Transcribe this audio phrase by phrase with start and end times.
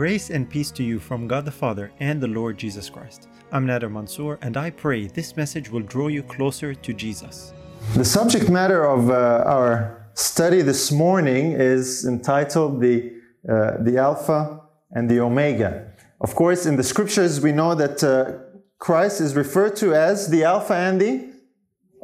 [0.00, 3.28] Grace and peace to you from God the Father and the Lord Jesus Christ.
[3.52, 7.52] I'm Nader Mansour, and I pray this message will draw you closer to Jesus.
[7.92, 13.12] The subject matter of uh, our study this morning is entitled the,
[13.46, 15.92] uh, the Alpha and the Omega.
[16.22, 18.38] Of course, in the scriptures, we know that uh,
[18.78, 21.30] Christ is referred to as the Alpha and the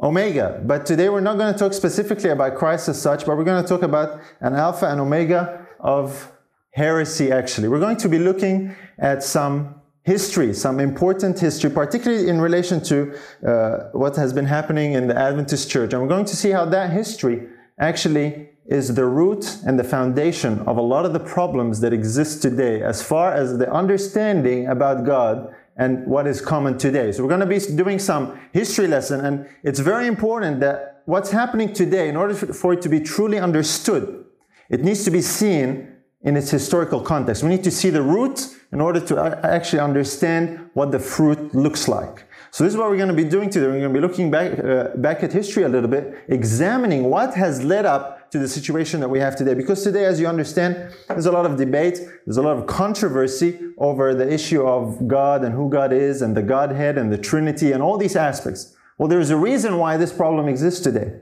[0.03, 0.61] Omega.
[0.63, 3.63] But today, we're not going to talk specifically about Christ as such, but we're going
[3.63, 6.31] to talk about an Alpha and Omega of
[6.77, 7.67] heresy, actually.
[7.67, 13.17] We're going to be looking at some history, some important history, particularly in relation to
[13.45, 15.91] uh, what has been happening in the Adventist Church.
[15.91, 17.47] And we're going to see how that history
[17.79, 22.43] actually is the root and the foundation of a lot of the problems that exist
[22.43, 27.11] today as far as the understanding about God and what is common today.
[27.11, 31.31] So we're going to be doing some history lesson and it's very important that what's
[31.31, 34.25] happening today, in order for it to be truly understood,
[34.69, 35.96] it needs to be seen
[36.27, 37.41] in its historical context.
[37.41, 38.37] We need to see the root
[38.73, 42.25] in order to actually understand what the fruit looks like.
[42.51, 43.67] So this is what we're going to be doing today.
[43.67, 47.33] We're going to be looking back, uh, back at history a little bit, examining what
[47.35, 49.53] has led up to the situation that we have today.
[49.53, 53.59] Because today, as you understand, there's a lot of debate, there's a lot of controversy
[53.77, 57.71] over the issue of God and who God is and the Godhead and the Trinity
[57.71, 58.75] and all these aspects.
[58.97, 61.21] Well, there's a reason why this problem exists today.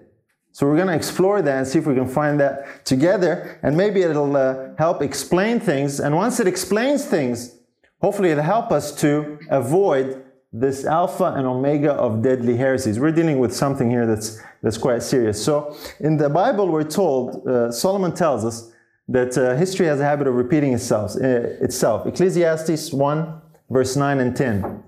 [0.56, 3.76] So we're going to explore that and see if we can find that together, and
[3.76, 6.00] maybe it'll uh, help explain things.
[6.00, 7.58] And once it explains things,
[8.00, 13.02] hopefully it'll help us to avoid this alpha and omega of deadly heresies.
[13.02, 15.44] We're dealing with something here that's that's quite serious.
[15.44, 18.72] So in the Bible, we're told uh, Solomon tells us
[19.10, 21.18] that uh, history has a habit of repeating itself.
[21.18, 22.08] Uh, itself.
[22.08, 24.82] Ecclesiastes one verse nine and ten.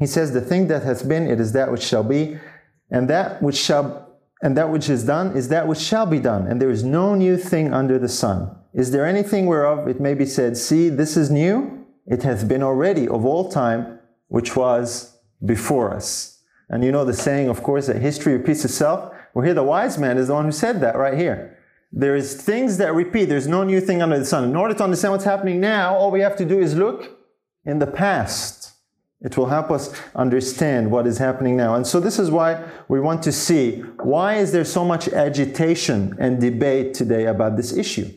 [0.00, 2.36] He says, "The thing that has been, it is that which shall be,
[2.90, 4.03] and that which shall."
[4.44, 7.14] And that which is done is that which shall be done, and there is no
[7.14, 8.54] new thing under the sun.
[8.74, 11.86] Is there anything whereof it may be said, See, this is new?
[12.06, 16.42] It hath been already of all time, which was before us.
[16.68, 19.14] And you know the saying, of course, that history repeats itself.
[19.32, 21.56] Well, here the wise man is the one who said that right here.
[21.90, 23.30] There is things that repeat.
[23.30, 24.44] There's no new thing under the sun.
[24.44, 27.18] In order to understand what's happening now, all we have to do is look
[27.64, 28.73] in the past.
[29.20, 31.74] It will help us understand what is happening now.
[31.74, 36.14] And so this is why we want to see why is there so much agitation
[36.18, 38.10] and debate today about this issue?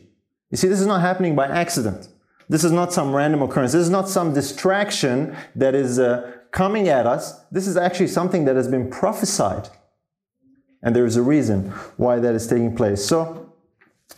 [0.50, 2.08] You see, this is not happening by accident.
[2.48, 3.72] This is not some random occurrence.
[3.72, 7.44] This is not some distraction that is uh, coming at us.
[7.50, 9.68] This is actually something that has been prophesied.
[10.82, 13.04] And there is a reason why that is taking place.
[13.04, 13.52] So,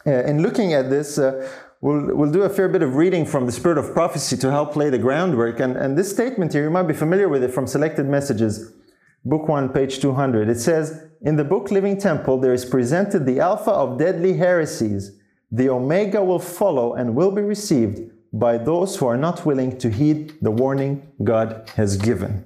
[0.07, 1.49] uh, in looking at this, uh,
[1.83, 4.77] We'll, we'll do a fair bit of reading from the Spirit of Prophecy to help
[4.77, 5.61] lay the groundwork.
[5.61, 8.73] And, and this statement here, you might be familiar with it from Selected Messages,
[9.25, 10.51] Book 1, page 200.
[10.51, 15.19] It says, In the book Living Temple, there is presented the Alpha of deadly heresies.
[15.51, 19.91] The Omega will follow and will be received by those who are not willing to
[19.91, 22.45] heed the warning God has given.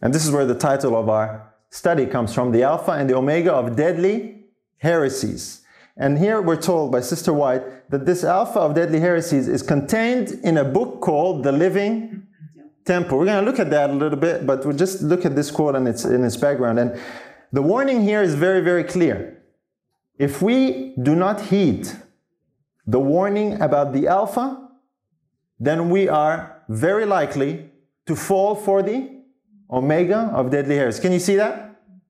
[0.00, 3.16] And this is where the title of our study comes from the Alpha and the
[3.16, 4.46] Omega of deadly
[4.78, 5.65] heresies.
[5.96, 10.38] And here we're told by Sister White that this alpha of deadly heresies is contained
[10.44, 12.26] in a book called The Living
[12.84, 13.18] Temple.
[13.18, 15.50] We're going to look at that a little bit, but we'll just look at this
[15.50, 16.78] quote and its, in its background.
[16.78, 17.00] And
[17.50, 19.42] the warning here is very, very clear.
[20.18, 21.88] If we do not heed
[22.86, 24.68] the warning about the alpha,
[25.58, 27.70] then we are very likely
[28.04, 29.22] to fall for the
[29.70, 31.00] omega of deadly heresies.
[31.00, 31.65] Can you see that?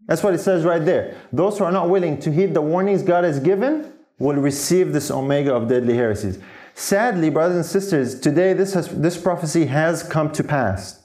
[0.07, 1.17] That's what it says right there.
[1.33, 5.11] Those who are not willing to heed the warnings God has given will receive this
[5.11, 6.39] omega of deadly heresies.
[6.75, 11.03] Sadly, brothers and sisters, today this, has, this prophecy has come to pass.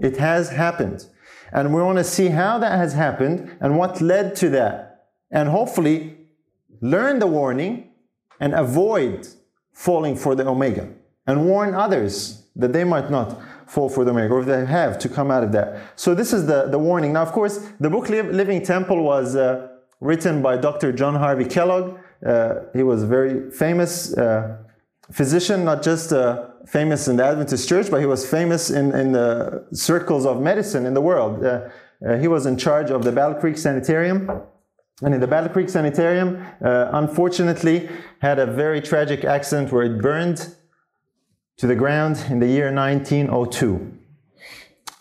[0.00, 1.06] It has happened.
[1.52, 5.06] And we want to see how that has happened and what led to that.
[5.30, 6.16] And hopefully
[6.80, 7.90] learn the warning
[8.40, 9.28] and avoid
[9.72, 10.88] falling for the omega
[11.26, 13.38] and warn others that they might not
[13.72, 15.68] fall for the miracle, or if they have to come out of that.
[15.96, 17.14] So this is the, the warning.
[17.14, 19.68] Now, of course, the book Living Temple was uh,
[19.98, 20.92] written by Dr.
[20.92, 21.98] John Harvey Kellogg.
[22.24, 24.58] Uh, he was a very famous uh,
[25.10, 29.12] physician, not just uh, famous in the Adventist church, but he was famous in, in
[29.12, 31.42] the circles of medicine in the world.
[31.42, 31.70] Uh,
[32.06, 34.30] uh, he was in charge of the Battle Creek Sanitarium.
[35.00, 37.88] And in the Battle Creek Sanitarium, unfortunately,
[38.20, 40.54] had a very tragic accident where it burned
[41.58, 43.98] to the ground in the year 1902.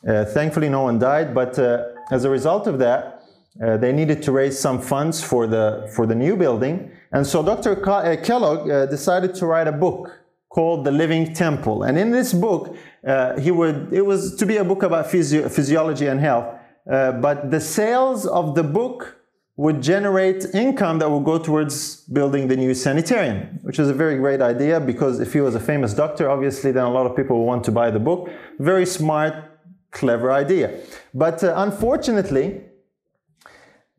[0.07, 3.24] Uh, thankfully, no one died, but uh, as a result of that,
[3.62, 6.92] uh, they needed to raise some funds for the, for the new building.
[7.12, 7.88] And so Dr.
[7.88, 10.19] Uh, Kellogg uh, decided to write a book
[10.50, 11.83] called The Living Temple.
[11.83, 12.75] And in this book,
[13.06, 16.57] uh, he would, it was to be a book about physio- physiology and health.
[16.86, 19.20] but the sales of the book
[19.57, 24.18] would generate income that would go towards building the new sanitarium, which is a very
[24.18, 27.38] great idea because if he was a famous doctor, obviously, then a lot of people
[27.38, 28.30] will want to buy the book.
[28.59, 29.36] Very smart,
[29.92, 30.80] clever idea.
[31.13, 32.62] But uh, unfortunately,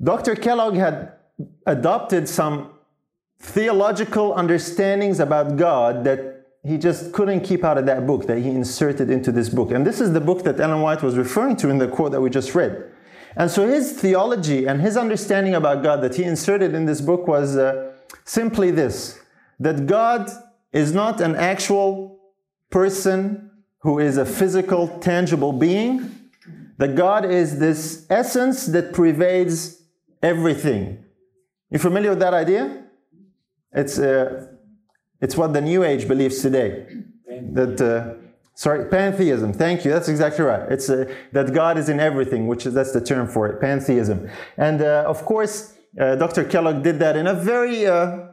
[0.02, 0.34] Dr.
[0.34, 1.12] Kellogg had
[1.66, 2.70] adopted some
[3.38, 8.48] theological understandings about God that he just couldn't keep out of that book that he
[8.48, 9.72] inserted into this book.
[9.72, 12.20] And this is the book that Ellen White was referring to in the quote that
[12.20, 12.91] we just read.
[13.36, 17.26] And so his theology and his understanding about God that he inserted in this book
[17.26, 17.92] was uh,
[18.24, 19.18] simply this
[19.58, 20.30] that God
[20.72, 22.18] is not an actual
[22.70, 23.50] person
[23.80, 26.10] who is a physical, tangible being,
[26.78, 29.82] that God is this essence that pervades
[30.22, 31.04] everything.
[31.70, 32.84] You familiar with that idea?
[33.72, 34.48] It's, uh,
[35.20, 36.86] it's what the New Age believes today.
[37.52, 38.21] That uh,
[38.54, 39.52] sorry, pantheism.
[39.52, 39.90] Thank you.
[39.90, 40.70] That's exactly right.
[40.70, 44.28] It's uh, that God is in everything, which is that's the term for it, pantheism.
[44.56, 46.44] And uh, of course, uh, Dr.
[46.44, 48.28] Kellogg did that in a very uh,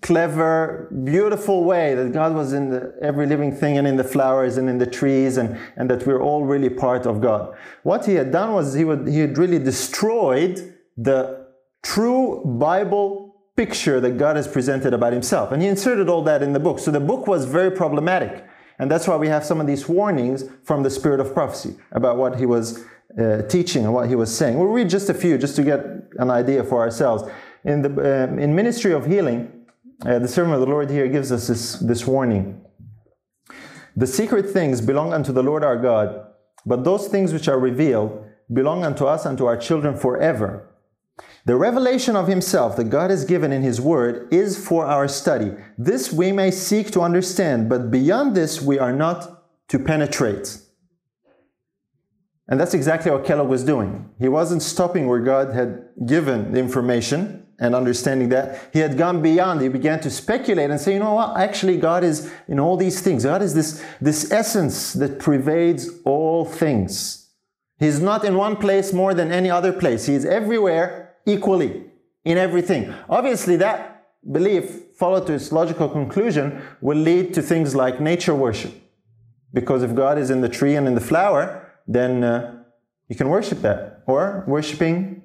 [0.00, 1.94] clever, beautiful way.
[1.94, 4.86] That God was in the, every living thing and in the flowers and in the
[4.86, 7.56] trees, and, and that we're all really part of God.
[7.82, 11.46] What he had done was he would he had really destroyed the
[11.82, 15.52] true Bible picture that God has presented about himself.
[15.52, 16.78] And he inserted all that in the book.
[16.78, 18.44] So the book was very problematic.
[18.78, 22.16] And that's why we have some of these warnings from the spirit of prophecy about
[22.16, 22.84] what he was
[23.18, 24.58] uh, teaching and what he was saying.
[24.58, 25.84] We'll read just a few just to get
[26.18, 27.24] an idea for ourselves.
[27.64, 29.66] In the uh, in Ministry of Healing,
[30.04, 32.60] uh, the servant of the Lord here gives us this, this warning.
[33.96, 36.26] The secret things belong unto the Lord our God,
[36.66, 40.73] but those things which are revealed belong unto us and to our children forever
[41.46, 45.52] the revelation of Himself that God has given in His Word is for our study.
[45.76, 50.58] This we may seek to understand, but beyond this we are not to penetrate.
[52.48, 54.10] And that's exactly what Kellogg was doing.
[54.18, 58.70] He wasn't stopping where God had given the information and understanding that.
[58.72, 59.60] He had gone beyond.
[59.60, 61.38] He began to speculate and say, you know what?
[61.38, 63.24] Actually, God is in all these things.
[63.24, 67.30] God is this, this essence that pervades all things.
[67.78, 70.06] He's not in one place more than any other place.
[70.06, 71.84] He is everywhere equally
[72.24, 72.92] in everything.
[73.08, 78.72] Obviously, that belief, followed to its logical conclusion, will lead to things like nature worship.
[79.52, 82.62] Because if God is in the tree and in the flower, then uh,
[83.08, 84.02] you can worship that.
[84.06, 85.22] Or worshiping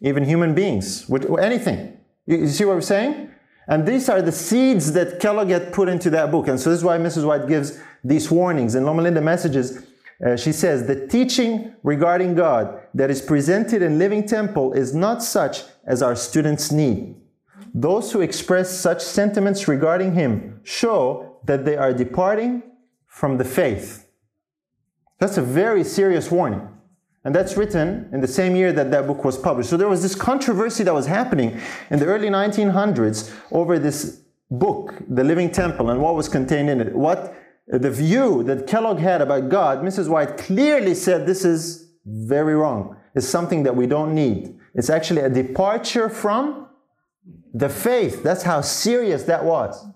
[0.00, 1.96] even human beings, with anything.
[2.26, 3.30] You, you see what I'm saying?
[3.66, 6.48] And these are the seeds that Kellogg had put into that book.
[6.48, 7.26] And so this is why Mrs.
[7.26, 8.74] White gives these warnings.
[8.74, 9.86] In Loma Linda Messages,
[10.24, 15.22] uh, she says, the teaching regarding God that is presented in Living Temple is not
[15.22, 17.16] such as our students need.
[17.74, 22.62] Those who express such sentiments regarding Him show that they are departing
[23.06, 24.08] from the faith.
[25.18, 26.68] That's a very serious warning.
[27.24, 29.70] And that's written in the same year that that book was published.
[29.70, 31.58] So there was this controversy that was happening
[31.90, 34.20] in the early 1900s over this
[34.50, 36.94] book, The Living Temple, and what was contained in it.
[36.94, 37.34] What
[37.66, 40.08] the view that Kellogg had about God, Mrs.
[40.08, 42.96] White clearly said this is very wrong.
[43.14, 44.58] It's something that we don't need.
[44.74, 46.68] It's actually a departure from
[47.54, 48.22] the faith.
[48.22, 49.86] That's how serious that was.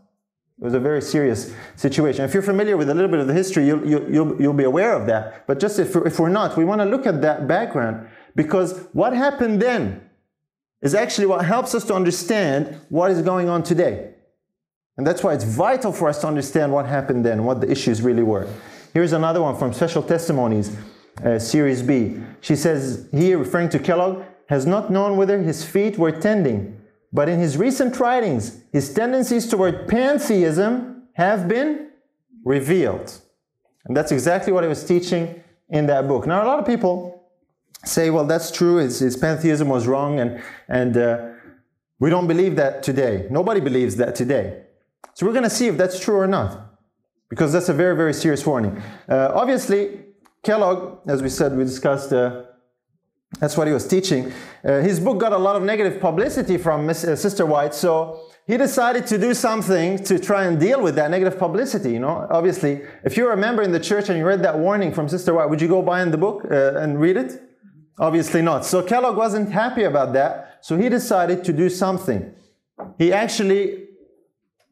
[0.61, 2.25] It was a very serious situation.
[2.25, 4.93] If you're familiar with a little bit of the history, you'll, you'll, you'll be aware
[4.93, 5.47] of that.
[5.47, 9.12] But just if, if we're not, we want to look at that background because what
[9.12, 10.09] happened then
[10.81, 14.14] is actually what helps us to understand what is going on today.
[14.99, 18.03] And that's why it's vital for us to understand what happened then, what the issues
[18.03, 18.49] really were.
[18.93, 20.76] Here's another one from Special Testimonies,
[21.25, 22.21] uh, Series B.
[22.40, 26.81] She says here, referring to Kellogg, has not known whether his feet were tending,
[27.12, 31.90] but in his recent writings, his tendencies toward pantheism have been
[32.45, 33.21] revealed.
[33.85, 36.26] And that's exactly what he was teaching in that book.
[36.26, 37.23] Now, a lot of people
[37.85, 41.28] say, well, that's true, his, his pantheism was wrong, and, and uh,
[42.00, 43.28] we don't believe that today.
[43.31, 44.64] Nobody believes that today.
[45.14, 46.78] So we're going to see if that's true or not,
[47.28, 48.81] because that's a very, very serious warning.
[49.09, 50.05] Uh, obviously,
[50.43, 52.45] Kellogg, as we said, we discussed, uh,
[53.40, 54.33] that's what he was teaching.
[54.64, 58.21] Uh, his book got a lot of negative publicity from Miss, uh, Sister White, so
[58.47, 61.93] he decided to do something to try and deal with that negative publicity.
[61.93, 64.93] You know, obviously, if you're a member in the church and you read that warning
[64.93, 67.43] from Sister White, would you go buy in the book uh, and read it?
[67.99, 68.64] Obviously not.
[68.64, 72.33] So Kellogg wasn't happy about that, so he decided to do something.
[72.97, 73.88] He actually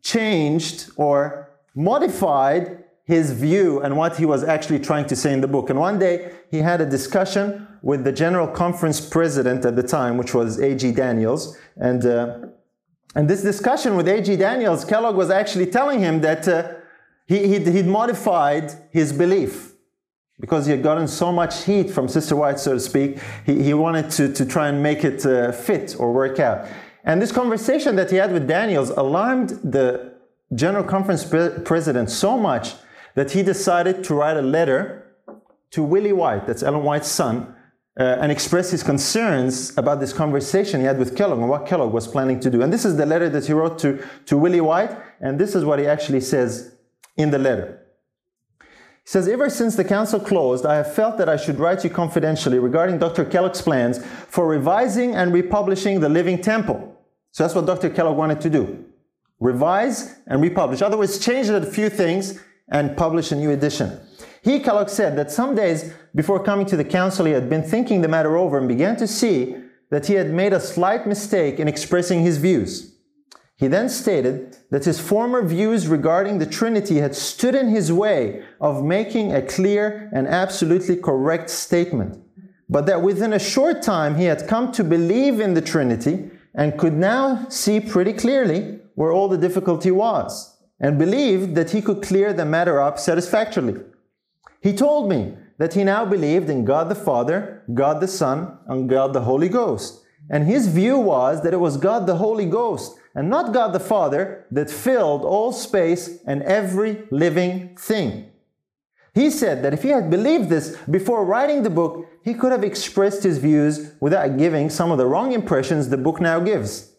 [0.06, 5.48] changed or modified his view and what he was actually trying to say in the
[5.48, 5.70] book.
[5.70, 10.16] And one day he had a discussion with the General Conference president at the time,
[10.16, 10.92] which was A.G.
[10.92, 11.56] Daniells.
[11.76, 12.38] And, uh,
[13.14, 14.36] and this discussion with A.G.
[14.36, 16.75] Daniells, Kellogg was actually telling him that uh,
[17.26, 19.54] he, he'd, he'd modified his belief.
[20.38, 23.75] because he had gotten so much heat from Sister White, so to speak, he, he
[23.75, 26.66] wanted to, to try and make it uh, fit or work out.
[27.06, 30.12] And this conversation that he had with Daniells alarmed the
[30.54, 32.75] General Conference pre- president so much
[33.14, 35.06] that he decided to write a letter
[35.70, 37.54] to Willie White, that's Ellen White's son,
[37.98, 41.92] uh, and express his concerns about this conversation he had with Kellogg and what Kellogg
[41.92, 42.60] was planning to do.
[42.60, 45.64] And this is the letter that he wrote to, to Willie White, and this is
[45.64, 46.75] what he actually says
[47.16, 47.80] in the letter.
[48.60, 48.66] He
[49.04, 52.58] says, Ever since the council closed, I have felt that I should write you confidentially
[52.58, 53.25] regarding Dr.
[53.25, 56.95] Kellogg's plans for revising and republishing the Living Temple.
[57.37, 57.90] So that's what Dr.
[57.90, 58.83] Kellogg wanted to do
[59.40, 60.81] revise and republish.
[60.81, 62.40] In other words, change a few things
[62.71, 64.00] and publish a new edition.
[64.43, 68.00] He, Kellogg, said that some days before coming to the council, he had been thinking
[68.00, 69.55] the matter over and began to see
[69.90, 72.95] that he had made a slight mistake in expressing his views.
[73.57, 78.45] He then stated that his former views regarding the Trinity had stood in his way
[78.62, 82.19] of making a clear and absolutely correct statement,
[82.71, 86.78] but that within a short time he had come to believe in the Trinity and
[86.78, 92.02] could now see pretty clearly where all the difficulty was, and believed that he could
[92.02, 93.80] clear the matter up satisfactorily.
[94.60, 98.88] He told me that he now believed in God the Father, God the Son, and
[98.88, 100.02] God the Holy Ghost.
[100.28, 103.80] And his view was that it was God the Holy Ghost and not God the
[103.80, 108.30] Father that filled all space and every living thing.
[109.16, 112.62] He said that if he had believed this before writing the book, he could have
[112.62, 116.92] expressed his views without giving some of the wrong impressions the book now gives.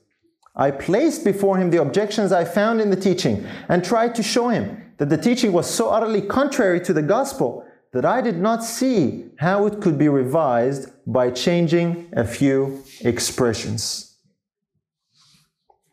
[0.56, 4.50] I placed before him the objections I found in the teaching and tried to show
[4.50, 8.64] him that the teaching was so utterly contrary to the gospel that I did not
[8.64, 14.18] see how it could be revised by changing a few expressions.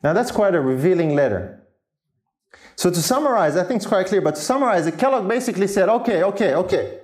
[0.02, 1.63] Now that's quite a revealing letter.
[2.76, 6.22] So to summarize, I think it's quite clear, but to summarize Kellogg basically said, okay,
[6.22, 6.98] okay, okay.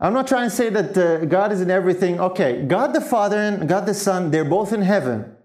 [0.00, 2.20] I'm not trying to say that uh, God is in everything.
[2.20, 5.36] Okay, God the Father and God the Son, they're both in heaven.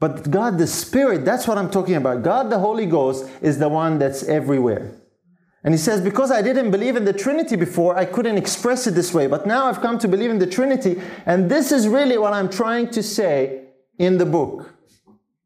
[0.00, 2.22] But God the Spirit, that's what I'm talking about.
[2.22, 4.90] God the Holy Ghost is the one that's everywhere.
[5.64, 8.92] And he says, because I didn't believe in the Trinity before, I couldn't express it
[8.92, 9.28] this way.
[9.28, 11.00] But now I've come to believe in the Trinity.
[11.24, 13.66] And this is really what I'm trying to say
[13.98, 14.74] in the book.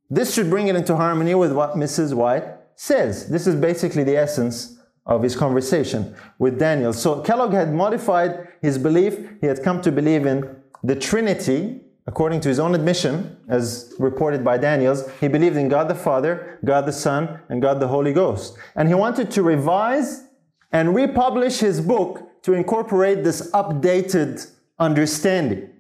[0.09, 2.15] This should bring it into harmony with what Mrs.
[2.15, 2.45] White
[2.77, 3.29] says.
[3.29, 6.93] This is basically the essence of his conversation with Daniel.
[6.93, 9.19] So Kellogg had modified his belief.
[9.41, 14.45] He had come to believe in the Trinity, according to his own admission, as reported
[14.45, 15.11] by Daniells.
[15.21, 18.57] He believed in God the Father, God the Son, and God the Holy Ghost.
[18.75, 20.25] And he wanted to revise
[20.73, 24.49] and republish his book to incorporate this updated
[24.79, 25.71] understanding.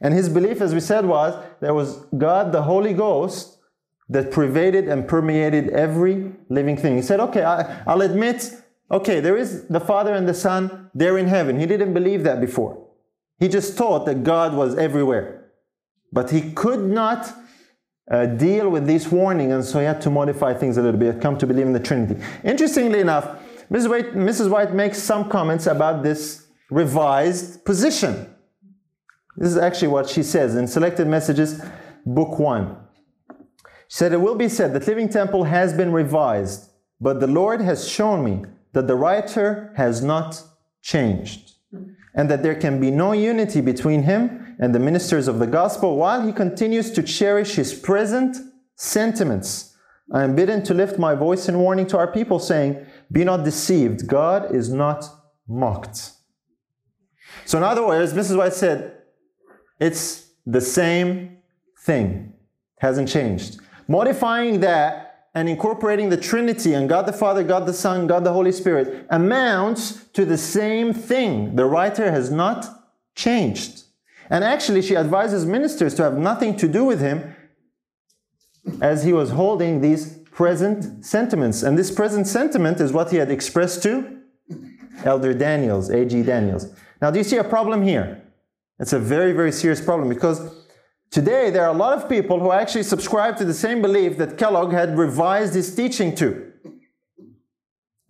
[0.00, 3.58] And his belief, as we said, was there was God the Holy Ghost
[4.12, 6.96] that pervaded and permeated every living thing.
[6.96, 8.52] He said, okay, I, I'll admit,
[8.90, 11.58] okay, there is the Father and the Son, they're in heaven.
[11.58, 12.86] He didn't believe that before.
[13.40, 15.50] He just thought that God was everywhere.
[16.12, 17.32] But he could not
[18.10, 21.20] uh, deal with this warning, and so he had to modify things a little bit,
[21.22, 22.22] come to believe in the Trinity.
[22.44, 23.38] Interestingly enough,
[23.70, 23.88] Mrs.
[23.88, 24.50] White, Mrs.
[24.50, 28.28] White makes some comments about this revised position.
[29.38, 31.62] This is actually what she says in Selected Messages,
[32.04, 32.76] Book 1
[33.92, 37.86] said, It will be said that Living Temple has been revised, but the Lord has
[37.86, 40.42] shown me that the writer has not
[40.80, 41.52] changed,
[42.14, 45.96] and that there can be no unity between him and the ministers of the gospel
[45.96, 48.38] while he continues to cherish his present
[48.76, 49.76] sentiments.
[50.10, 53.44] I am bidden to lift my voice in warning to our people, saying, Be not
[53.44, 55.04] deceived, God is not
[55.46, 56.12] mocked.
[57.44, 58.38] So, in other words, Mrs.
[58.38, 59.02] White said,
[59.78, 61.42] It's the same
[61.84, 62.32] thing,
[62.78, 63.58] hasn't changed.
[63.88, 68.32] Modifying that and incorporating the Trinity and God the Father, God the Son, God the
[68.32, 71.56] Holy Spirit amounts to the same thing.
[71.56, 72.66] The writer has not
[73.14, 73.84] changed.
[74.28, 77.34] And actually, she advises ministers to have nothing to do with him
[78.80, 81.62] as he was holding these present sentiments.
[81.62, 84.18] And this present sentiment is what he had expressed to
[85.04, 86.22] Elder Daniells, A.G.
[86.22, 86.74] Daniells.
[87.00, 88.22] Now, do you see a problem here?
[88.78, 90.61] It's a very, very serious problem because
[91.12, 94.38] Today, there are a lot of people who actually subscribe to the same belief that
[94.38, 96.50] Kellogg had revised his teaching to.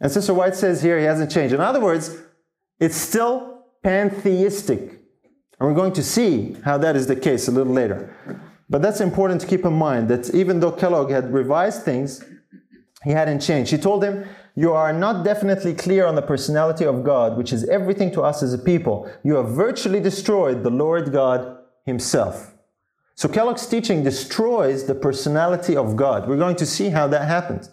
[0.01, 1.53] And Sister White says here he hasn't changed.
[1.53, 2.17] In other words,
[2.79, 4.81] it's still pantheistic.
[5.59, 8.17] And we're going to see how that is the case a little later.
[8.71, 12.25] But that's important to keep in mind that even though Kellogg had revised things,
[13.03, 13.73] he hadn't changed.
[13.73, 17.69] He told him, You are not definitely clear on the personality of God, which is
[17.69, 19.11] everything to us as a people.
[19.25, 22.52] You have virtually destroyed the Lord God Himself.
[23.15, 26.29] So Kellogg's teaching destroys the personality of God.
[26.29, 27.71] We're going to see how that happens.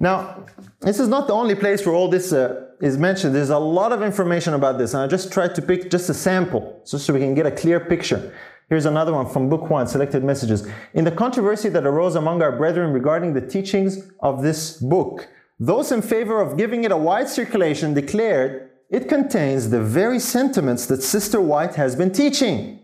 [0.00, 0.46] Now,
[0.80, 3.92] this is not the only place where all this uh, is mentioned, there's a lot
[3.92, 7.12] of information about this, and I just tried to pick just a sample so, so
[7.12, 8.34] we can get a clear picture.
[8.68, 10.66] Here's another one from Book 1, Selected Messages.
[10.94, 15.28] In the controversy that arose among our brethren regarding the teachings of this book,
[15.60, 20.86] those in favor of giving it a wide circulation declared it contains the very sentiments
[20.86, 22.80] that Sister White has been teaching.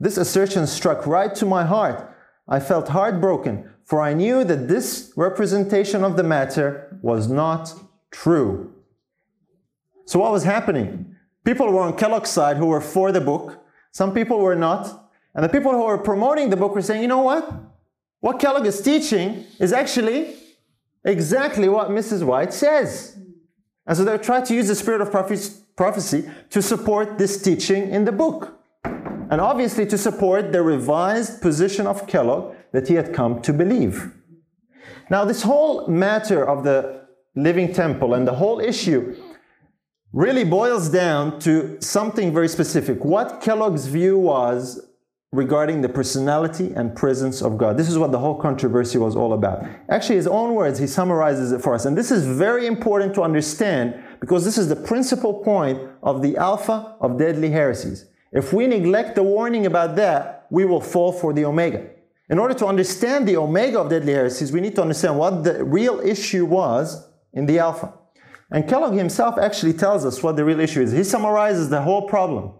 [0.00, 2.10] This assertion struck right to my heart.
[2.48, 7.74] I felt heartbroken, for I knew that this representation of the matter was not
[8.10, 8.74] true.
[10.06, 11.14] So, what was happening?
[11.44, 15.08] People were on Kellogg's side who were for the book, some people were not.
[15.34, 17.48] And the people who were promoting the book were saying, you know what?
[18.20, 20.34] What Kellogg is teaching is actually
[21.04, 22.24] exactly what Mrs.
[22.24, 23.16] White says.
[23.86, 28.04] And so they tried to use the spirit of prophecy to support this teaching in
[28.04, 28.58] the book.
[29.34, 34.12] And obviously to support the revised position of Kellogg that he had come to believe.
[35.10, 39.16] Now, this whole matter of the living temple and the whole issue
[40.12, 43.04] really boils down to something very specific.
[43.04, 44.86] What Kellogg's view was
[45.32, 47.76] regarding the personality and presence of God.
[47.76, 49.66] This is what the whole controversy was all about.
[49.88, 51.86] Actually, his own words, he summarizes it for us.
[51.86, 56.36] And this is very important to understand because this is the principal point of the
[56.36, 58.06] alpha of deadly heresies.
[58.34, 61.88] If we neglect the warning about that, we will fall for the omega.
[62.28, 65.64] In order to understand the omega of deadly heresies, we need to understand what the
[65.64, 67.94] real issue was in the alpha.
[68.50, 70.92] And Kellogg himself actually tells us what the real issue is.
[70.92, 72.52] He summarizes the whole problem.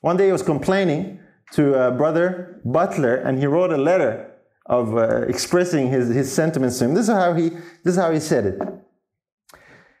[0.00, 1.20] One day he was complaining
[1.52, 4.30] to uh, brother Butler, and he wrote a letter
[4.66, 6.94] of uh, expressing his, his sentiments to him.
[6.94, 7.50] This is how he
[7.84, 8.62] this is how he said it.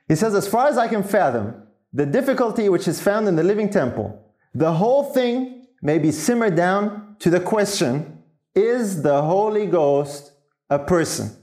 [0.08, 3.42] He says, as far as I can fathom, the difficulty which is found in the
[3.42, 4.21] living temple,
[4.54, 8.22] the whole thing may be simmered down to the question:
[8.54, 10.32] Is the Holy Ghost
[10.68, 11.36] a person?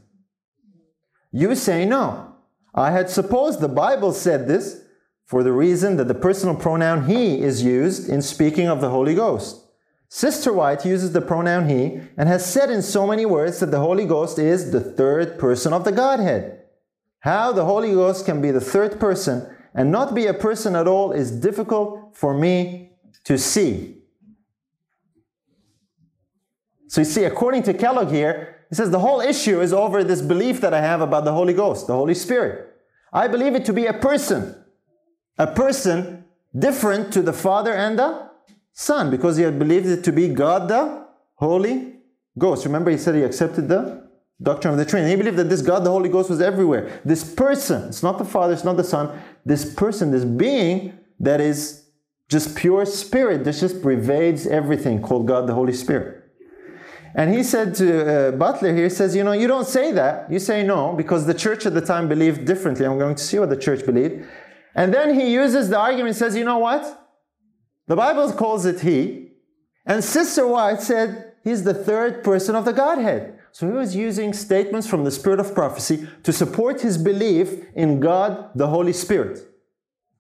[1.32, 2.36] You say no.
[2.74, 4.82] I had supposed the Bible said this
[5.26, 9.16] for the reason that the personal pronoun he is used in speaking of the Holy
[9.16, 9.66] Ghost.
[10.08, 13.80] Sister White uses the pronoun he and has said in so many words that the
[13.80, 16.64] Holy Ghost is the third person of the Godhead.
[17.20, 20.88] How the Holy Ghost can be the third person and not be a person at
[20.88, 22.89] all is difficult for me
[23.26, 23.96] to see.
[26.88, 30.22] So you see, according to Kellogg here, he says the whole issue is over this
[30.22, 32.68] belief that I have about the Holy Ghost, the Holy Spirit.
[33.12, 34.56] I believe it to be a person,
[35.38, 36.26] a person
[36.58, 38.30] different to the Father and the
[38.74, 41.06] Son because he had believed it to be God the
[41.36, 41.96] Holy
[42.38, 42.66] Ghost.
[42.66, 44.08] Remember, he said he accepted the
[44.42, 45.12] doctrine of the Trinity.
[45.12, 47.02] He believed that this God, the Holy Ghost, was everywhere.
[47.04, 51.42] This person, it's not the Father, it's not the Son, this person, this being that
[51.42, 51.79] is
[52.30, 56.24] just pure spirit that just pervades everything called God the Holy Spirit.
[57.16, 60.32] And he said to uh, Butler here, he says, You know, you don't say that.
[60.32, 62.86] You say no, because the church at the time believed differently.
[62.86, 64.28] I'm going to see what the church believed.
[64.76, 67.08] And then he uses the argument, says, You know what?
[67.88, 69.32] The Bible calls it He.
[69.86, 73.40] And Sister White said He's the third person of the Godhead.
[73.52, 78.00] So he was using statements from the Spirit of prophecy to support his belief in
[78.00, 79.40] God, the Holy Spirit.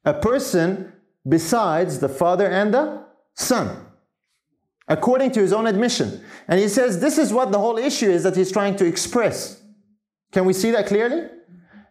[0.03, 0.93] A person
[1.27, 3.03] besides the Father and the
[3.35, 3.85] Son,
[4.87, 6.23] according to his own admission.
[6.47, 9.61] And he says this is what the whole issue is that he's trying to express.
[10.31, 11.27] Can we see that clearly?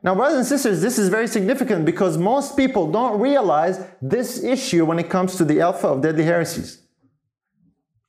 [0.03, 4.85] Now, brothers and sisters, this is very significant because most people don't realize this issue
[4.85, 6.83] when it comes to the alpha of deadly heresies.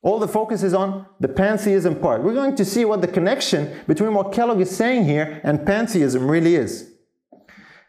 [0.02, 2.22] All the focus is on the pantheism part.
[2.22, 6.30] We're going to see what the connection between what Kellogg is saying here and pantheism
[6.30, 6.90] really is.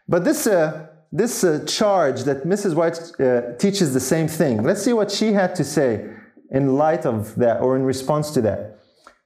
[0.08, 2.74] But this, uh, this uh, charge that Mrs.
[2.74, 6.08] White uh, teaches the same thing, let's see what she had to say
[6.50, 8.78] in light of that or in response to that.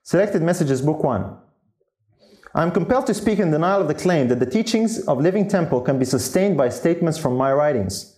[0.03, 1.37] Selected Messages, Book 1.
[2.55, 5.47] I am compelled to speak in denial of the claim that the teachings of Living
[5.47, 8.17] Temple can be sustained by statements from my writings.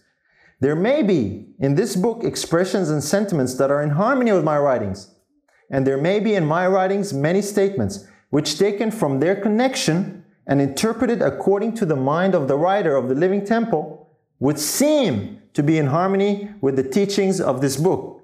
[0.62, 4.58] There may be in this book expressions and sentiments that are in harmony with my
[4.58, 5.14] writings,
[5.72, 10.19] and there may be in my writings many statements which, taken from their connection
[10.50, 14.10] and interpreted according to the mind of the writer of the Living Temple,
[14.40, 18.24] would seem to be in harmony with the teachings of this book.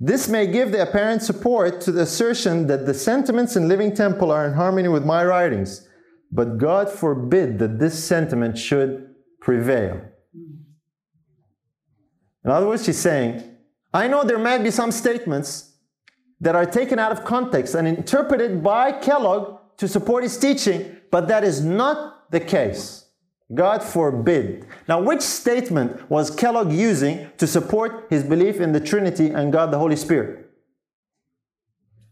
[0.00, 4.32] This may give the apparent support to the assertion that the sentiments in Living Temple
[4.32, 5.86] are in harmony with my writings,
[6.32, 10.00] but God forbid that this sentiment should prevail.
[12.44, 13.44] In other words, she's saying,
[13.94, 15.74] I know there might be some statements
[16.40, 21.26] that are taken out of context and interpreted by Kellogg to support his teaching, but
[21.28, 23.06] that is not the case.
[23.52, 24.66] God forbid.
[24.86, 29.70] Now, which statement was Kellogg using to support his belief in the Trinity and God
[29.70, 30.50] the Holy Spirit?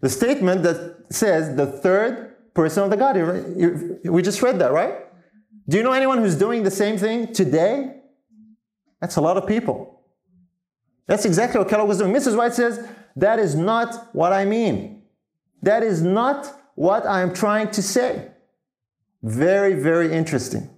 [0.00, 3.16] The statement that says the third person of the God.
[4.04, 4.94] We just read that, right?
[5.68, 8.00] Do you know anyone who's doing the same thing today?
[9.02, 10.00] That's a lot of people.
[11.06, 12.14] That's exactly what Kellogg was doing.
[12.14, 12.34] Mrs.
[12.34, 15.02] White says, That is not what I mean.
[15.60, 18.28] That is not what I'm trying to say.
[19.24, 20.70] Very, very interesting.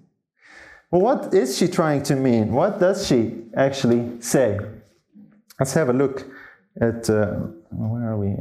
[0.91, 2.53] Well, what is she trying to mean?
[2.53, 4.59] What does she actually say?
[5.59, 6.25] Let's have a look
[6.81, 7.35] at uh,
[7.71, 8.35] where are we?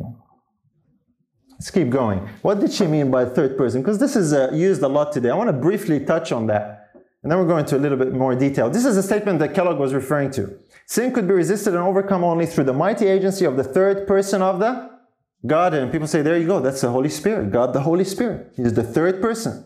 [1.52, 2.20] Let's keep going.
[2.44, 3.82] What did she mean by third person?
[3.82, 5.30] Because this is uh, used a lot today.
[5.30, 6.92] I want to briefly touch on that.
[7.24, 8.70] And then we're going to a little bit more detail.
[8.70, 10.58] This is a statement that Kellogg was referring to.
[10.86, 14.42] Sin could be resisted and overcome only through the mighty agency of the third person
[14.42, 14.89] of the
[15.46, 15.74] God.
[15.74, 17.52] And people say, there you go, that's the Holy Spirit.
[17.52, 18.54] God, the Holy Spirit.
[18.56, 19.66] He's the third person.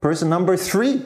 [0.00, 1.02] Person number three.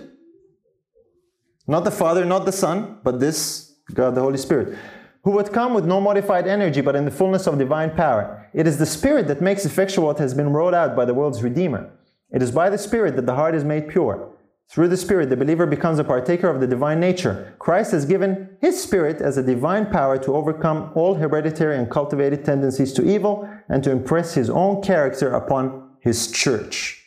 [1.66, 4.76] Not the Father, not the Son, but this God, the Holy Spirit
[5.24, 8.48] who would come with no modified energy, but in the fullness of divine power.
[8.52, 11.42] It is the Spirit that makes effectual what has been wrought out by the world's
[11.42, 11.90] Redeemer.
[12.30, 14.31] It is by the Spirit that the heart is made pure.
[14.68, 17.54] Through the Spirit, the believer becomes a partaker of the divine nature.
[17.58, 22.44] Christ has given His Spirit as a divine power to overcome all hereditary and cultivated
[22.44, 26.98] tendencies to evil and to impress His own character upon His church.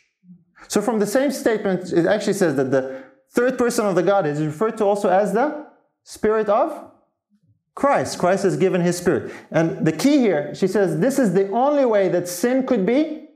[0.68, 4.36] So, from the same statement, it actually says that the third person of the Godhead
[4.36, 5.66] is referred to also as the
[6.04, 6.92] Spirit of
[7.76, 8.18] Christ.
[8.18, 9.32] Christ has given his spirit.
[9.52, 13.28] And the key here, she says, this is the only way that sin could be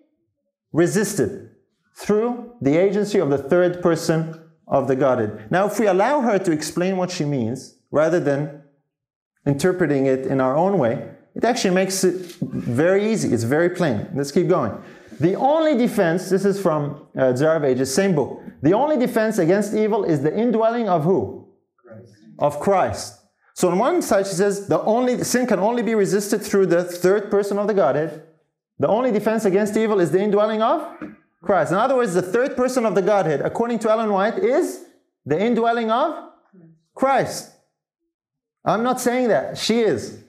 [0.73, 1.50] resisted
[2.01, 5.51] through the agency of the third person of the Godhead.
[5.51, 8.63] Now, if we allow her to explain what she means, rather than
[9.47, 13.33] interpreting it in our own way, it actually makes it very easy.
[13.35, 14.09] It's very plain.
[14.15, 14.73] Let's keep going.
[15.21, 18.41] The only defense, this is from uh, of Ages, same book.
[18.63, 21.49] The only defense against evil is the indwelling of who?
[21.77, 22.15] Christ.
[22.39, 23.17] Of Christ.
[23.55, 26.83] So on one side, she says the only sin can only be resisted through the
[26.83, 28.23] third person of the Godhead.
[28.79, 30.81] The only defense against evil is the indwelling of
[31.43, 31.73] Christ.
[31.73, 34.85] In other words, the third person of the Godhead, according to Ellen White, is
[35.25, 36.31] the indwelling of
[36.95, 37.53] Christ.
[38.65, 39.57] I'm not saying that.
[39.57, 40.23] She is.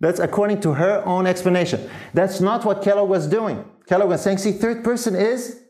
[0.00, 1.88] That's according to her own explanation.
[2.12, 3.64] That's not what Kellogg was doing.
[3.86, 5.62] Kellogg was saying, see, third person is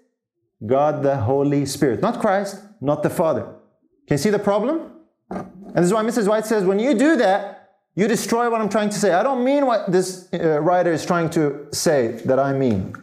[0.65, 3.43] God the Holy Spirit, not Christ, not the Father.
[4.07, 4.91] Can you see the problem?
[5.31, 6.29] And this is why Mrs.
[6.29, 7.63] White says, when you do that,
[7.95, 9.13] you destroy what I'm trying to say.
[9.13, 12.95] I don't mean what this uh, writer is trying to say that I mean.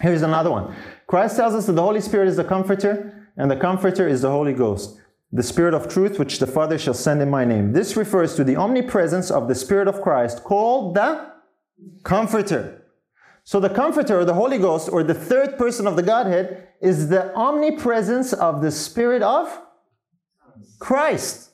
[0.00, 0.74] Here's another one.
[1.12, 4.30] Christ tells us that the Holy Spirit is the comforter, and the comforter is the
[4.30, 4.98] Holy Ghost,
[5.30, 7.74] the Spirit of truth, which the Father shall send in my name.
[7.74, 11.32] This refers to the omnipresence of the Spirit of Christ, called the
[12.02, 12.86] Comforter.
[13.44, 17.10] So the Comforter, or the Holy Ghost, or the third person of the Godhead, is
[17.10, 19.60] the omnipresence of the Spirit of
[20.78, 21.50] Christ.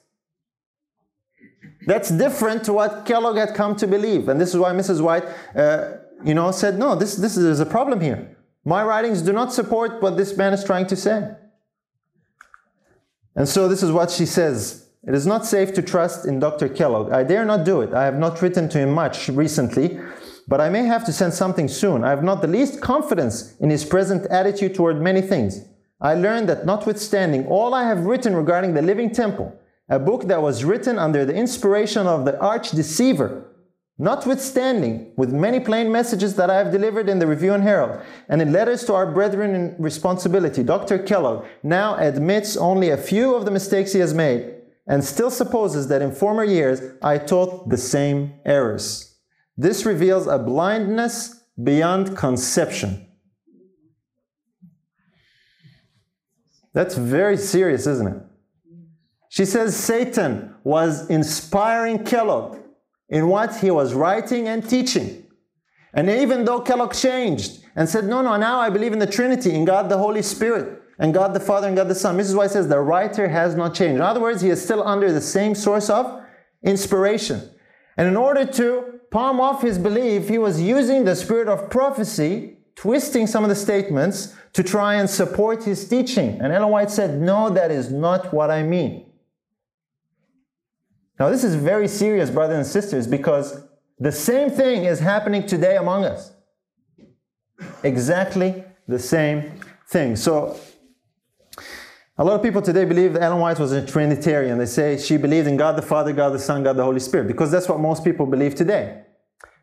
[1.85, 4.29] That's different to what Kellogg had come to believe.
[4.29, 5.01] And this is why Mrs.
[5.01, 5.25] White,
[5.57, 8.37] uh, you know, said, no, this, this is a problem here.
[8.69, 11.27] My writings do not support what this man is trying to say.
[13.35, 14.91] And so this is what she says.
[15.07, 16.69] It is not safe to trust in Dr.
[16.69, 17.11] Kellogg.
[17.11, 17.95] I dare not do it.
[17.95, 19.99] I have not written to him much recently,
[20.47, 22.05] but I may have to send something soon.
[22.05, 25.65] I have not the least confidence in his present attitude toward many things.
[25.99, 30.43] I learned that notwithstanding all I have written regarding the living temple, a book that
[30.43, 33.47] was written under the inspiration of the arch deceiver,
[33.99, 38.41] notwithstanding, with many plain messages that I have delivered in the Review and Herald, and
[38.41, 40.99] in letters to our brethren in responsibility, Dr.
[40.99, 44.55] Kellogg now admits only a few of the mistakes he has made,
[44.87, 49.17] and still supposes that in former years I taught the same errors.
[49.57, 53.05] This reveals a blindness beyond conception.
[56.73, 58.23] That's very serious, isn't it?
[59.31, 62.59] She says Satan was inspiring Kellogg
[63.09, 65.27] in what he was writing and teaching.
[65.95, 69.55] And even though Kellogg changed and said, No, no, now I believe in the Trinity,
[69.55, 72.17] in God the Holy Spirit, and God the Father and God the Son.
[72.17, 72.37] Mrs.
[72.37, 73.97] White says the writer has not changed.
[73.97, 76.23] In other words, he is still under the same source of
[76.63, 77.51] inspiration.
[77.97, 82.59] And in order to palm off his belief, he was using the spirit of prophecy,
[82.75, 86.41] twisting some of the statements to try and support his teaching.
[86.41, 89.08] And Ellen White said, No, that is not what I mean.
[91.19, 93.61] Now, this is very serious, brothers and sisters, because
[93.99, 96.33] the same thing is happening today among us.
[97.83, 100.15] Exactly the same thing.
[100.15, 100.59] So,
[102.17, 104.59] a lot of people today believe that Ellen White was a Trinitarian.
[104.59, 107.27] They say she believed in God the Father, God the Son, God the Holy Spirit,
[107.27, 109.03] because that's what most people believe today.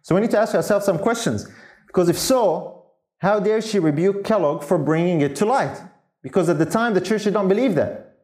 [0.02, 1.48] So, we need to ask ourselves some questions.
[1.88, 2.84] Because if so,
[3.20, 5.82] how dare she rebuke Kellogg for bringing it to light?
[6.22, 8.15] Because at the time, the church did not believe that.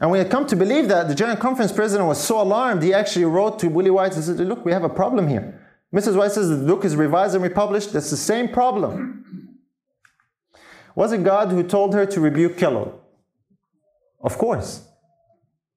[0.00, 2.94] And when it come to believe that, the General Conference president was so alarmed, he
[2.94, 5.60] actually wrote to Willie White and said, Look, we have a problem here.
[5.94, 6.16] Mrs.
[6.16, 7.92] White says the book is revised and republished.
[7.92, 9.56] That's the same problem.
[10.94, 12.92] Was it God who told her to rebuke Kellogg?
[14.20, 14.82] Of course.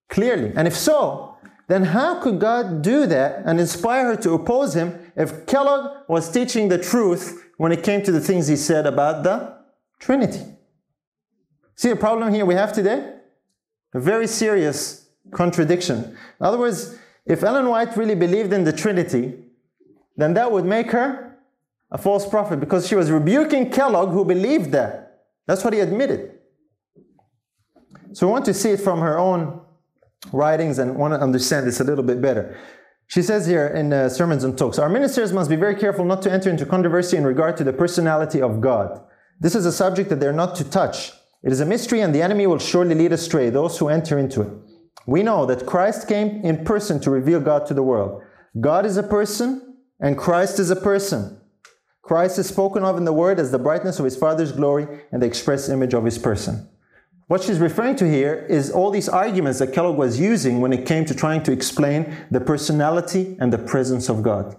[0.10, 0.52] Clearly.
[0.56, 5.12] And if so, then how could God do that and inspire her to oppose him
[5.16, 9.24] if Kellogg was teaching the truth when it came to the things he said about
[9.24, 9.58] the
[10.00, 10.44] Trinity?
[11.76, 13.21] See the problem here we have today?
[13.94, 16.18] A very serious contradiction.
[16.40, 19.38] In other words, if Ellen White really believed in the Trinity,
[20.18, 21.38] then that would make her
[21.92, 25.24] a false prophet because she was rebuking Kellogg who believed that.
[25.46, 26.40] That's what he admitted.
[28.14, 29.62] So we want to see it from her own
[30.32, 32.58] writings and want to understand this a little bit better.
[33.08, 36.22] She says here in uh, Sermons and Talks Our ministers must be very careful not
[36.22, 39.02] to enter into controversy in regard to the personality of God.
[39.40, 41.12] This is a subject that they're not to touch.
[41.44, 44.42] It is a mystery, and the enemy will surely lead astray those who enter into
[44.42, 44.54] it.
[45.08, 48.22] We know that Christ came in person to reveal God to the world.
[48.60, 51.40] God is a person, and Christ is a person.
[52.04, 55.22] Christ is spoken of in the Word as the brightness of his Father's glory and
[55.22, 56.68] the express image of his person.
[57.28, 60.86] What she's referring to here is all these arguments that Kellogg was using when it
[60.86, 64.58] came to trying to explain the personality and the presence of God.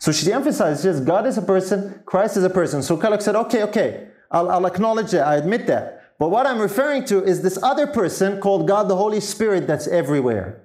[0.00, 2.82] So she emphasizes God is a person, Christ is a person.
[2.82, 6.16] So Kellogg said, okay, okay, I'll, I'll acknowledge that, I admit that.
[6.18, 9.88] But what I'm referring to is this other person called God the Holy Spirit that's
[9.88, 10.62] everywhere.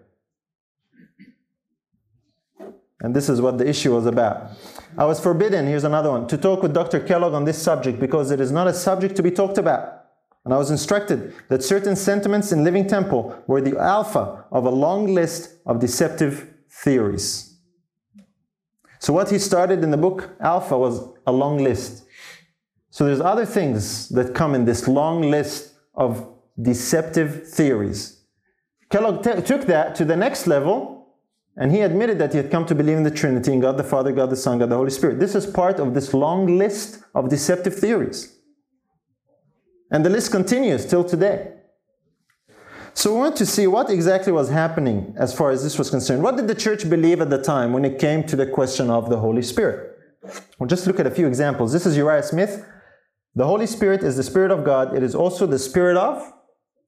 [3.01, 4.51] And this is what the issue was about.
[4.97, 6.99] I was forbidden, here's another one, to talk with Dr.
[6.99, 10.05] Kellogg on this subject because it is not a subject to be talked about.
[10.43, 14.69] And I was instructed that certain sentiments in Living Temple were the alpha of a
[14.69, 17.57] long list of deceptive theories.
[18.99, 22.04] So, what he started in the book Alpha was a long list.
[22.95, 26.29] So, there's other things that come in this long list of
[26.61, 28.23] deceptive theories.
[28.89, 31.09] Kellogg t- took that to the next level
[31.57, 33.83] and he admitted that he had come to believe in the Trinity in God the
[33.83, 35.19] Father, God the Son, God the Holy Spirit.
[35.19, 38.33] This is part of this long list of deceptive theories.
[39.91, 41.51] And the list continues till today.
[42.93, 46.23] So we want to see what exactly was happening as far as this was concerned.
[46.23, 49.09] What did the church believe at the time when it came to the question of
[49.09, 49.99] the Holy Spirit?
[50.57, 51.73] We'll just look at a few examples.
[51.73, 52.65] This is Uriah Smith.
[53.35, 54.95] The Holy Spirit is the Spirit of God.
[54.95, 56.31] It is also the Spirit of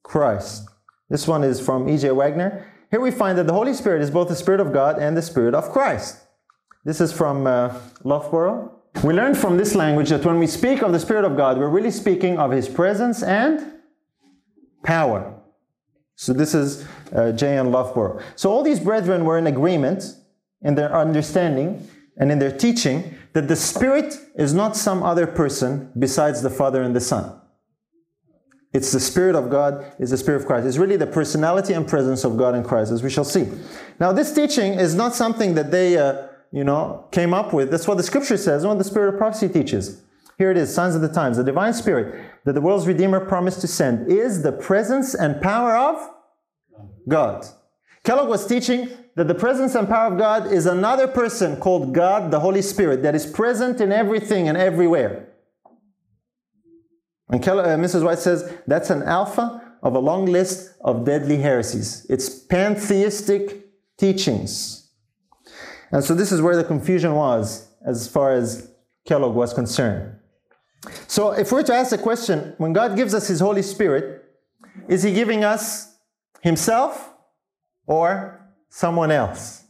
[0.02, 0.66] Christ.
[1.10, 2.10] This one is from E.J.
[2.12, 2.66] Waggoner.
[2.90, 5.20] Here we find that the Holy Spirit is both the Spirit of God and the
[5.20, 6.22] Spirit of Christ.
[6.86, 8.72] This is from uh, Loughborough.
[9.04, 11.68] We learn from this language that when we speak of the Spirit of God, we're
[11.68, 13.74] really speaking of His presence and
[14.82, 15.34] power.
[16.16, 17.58] So this is uh, J.
[17.58, 17.70] N.
[17.70, 18.22] Loughborough.
[18.36, 20.16] So all these brethren were in agreement
[20.62, 25.92] in their understanding and in their teaching that the Spirit is not some other person
[25.98, 27.40] besides the Father and the Son.
[28.72, 30.66] It's the Spirit of God, is the Spirit of Christ.
[30.66, 33.48] It's really the personality and presence of God in Christ, as we shall see.
[33.98, 37.70] Now, this teaching is not something that they, uh, you know, came up with.
[37.70, 40.02] That's what the Scripture says, and what the Spirit of prophecy teaches.
[40.36, 41.38] Here it is, Signs of the Times.
[41.38, 45.76] The divine Spirit that the world's Redeemer promised to send is the presence and power
[45.76, 46.10] of
[47.08, 47.46] God.
[48.04, 48.88] Kellogg was teaching
[49.18, 53.02] that the presence and power of God is another person called God, the Holy Spirit,
[53.02, 55.28] that is present in everything and everywhere.
[57.28, 58.04] And uh, Mrs.
[58.04, 62.06] White says that's an alpha of a long list of deadly heresies.
[62.08, 63.66] It's pantheistic
[63.98, 64.88] teachings.
[65.90, 68.70] And so this is where the confusion was as far as
[69.04, 70.14] Kellogg was concerned.
[71.08, 74.24] So if we're to ask the question, when God gives us His Holy Spirit,
[74.88, 75.92] is He giving us
[76.40, 77.12] Himself
[77.88, 78.37] or
[78.68, 79.64] someone else?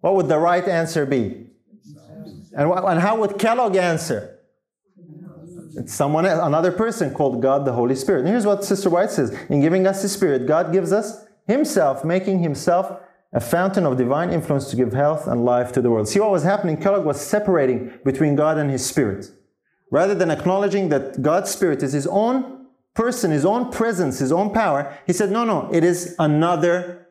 [0.00, 1.46] What would the right answer be?
[2.56, 4.38] And, wh- and how would Kellogg answer?
[5.76, 8.20] It's someone else, another person called God the Holy Spirit.
[8.20, 12.04] And here's what Sister White says In giving us the Spirit, God gives us Himself,
[12.04, 13.00] making Himself
[13.32, 16.08] a fountain of divine influence to give health and life to the world.
[16.08, 16.78] See what was happening?
[16.78, 19.30] Kellogg was separating between God and His Spirit.
[19.90, 24.54] Rather than acknowledging that God's Spirit is His own person, His own presence, His own
[24.54, 27.05] power, he said, no, no, it is another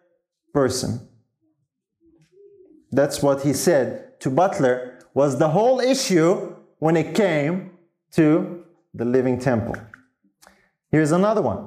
[0.56, 1.06] person.
[2.90, 7.72] That's what he said to Butler was the whole issue when it came
[8.14, 8.64] to
[8.94, 9.76] the living temple.
[10.90, 11.62] Here's another one.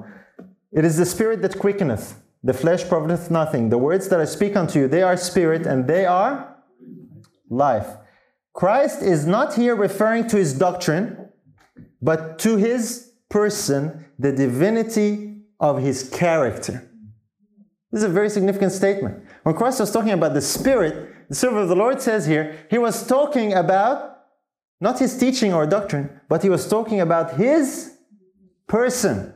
[0.71, 3.69] It is the spirit that quickeneth, the flesh profiteth nothing.
[3.69, 6.55] The words that I speak unto you, they are spirit and they are
[7.47, 7.89] life.
[8.53, 11.29] Christ is not here referring to his doctrine,
[12.01, 16.88] but to his person, the divinity of his character.
[17.91, 19.23] This is a very significant statement.
[19.43, 22.77] When Christ was talking about the Spirit, the servant of the Lord says here, he
[22.77, 24.17] was talking about
[24.79, 27.97] not his teaching or doctrine, but he was talking about his
[28.67, 29.33] person,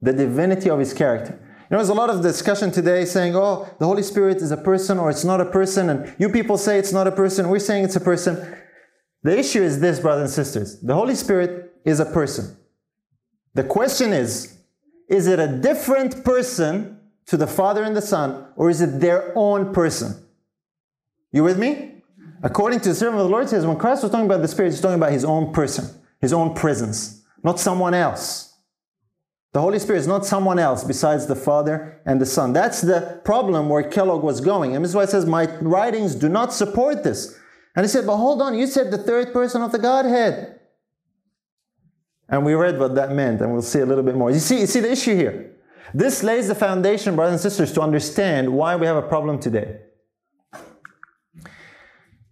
[0.00, 1.32] the divinity of his character.
[1.32, 4.56] You know, there's a lot of discussion today saying, oh, the Holy Spirit is a
[4.56, 7.58] person or it's not a person, and you people say it's not a person, we're
[7.58, 8.56] saying it's a person.
[9.22, 12.56] The issue is this, brothers and sisters the Holy Spirit is a person.
[13.54, 14.56] The question is,
[15.08, 19.32] is it a different person to the Father and the Son, or is it their
[19.36, 20.26] own person?
[21.30, 22.02] You with me?
[22.42, 24.70] According to the servant of the Lord, says when Christ was talking about the Spirit,
[24.70, 25.88] he's talking about his own person,
[26.20, 28.52] his own presence, not someone else.
[29.52, 32.52] The Holy Spirit is not someone else besides the Father and the Son.
[32.52, 34.74] That's the problem where Kellogg was going.
[34.74, 37.38] And this is why it says, My writings do not support this.
[37.76, 40.58] And he said, But hold on, you said the third person of the Godhead.
[42.30, 44.30] And we read what that meant, and we'll see a little bit more.
[44.30, 45.51] You see, you see the issue here.
[45.94, 49.80] This lays the foundation, brothers and sisters, to understand why we have a problem today.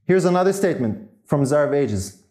[0.06, 2.22] Here's another statement from Desire of Ages.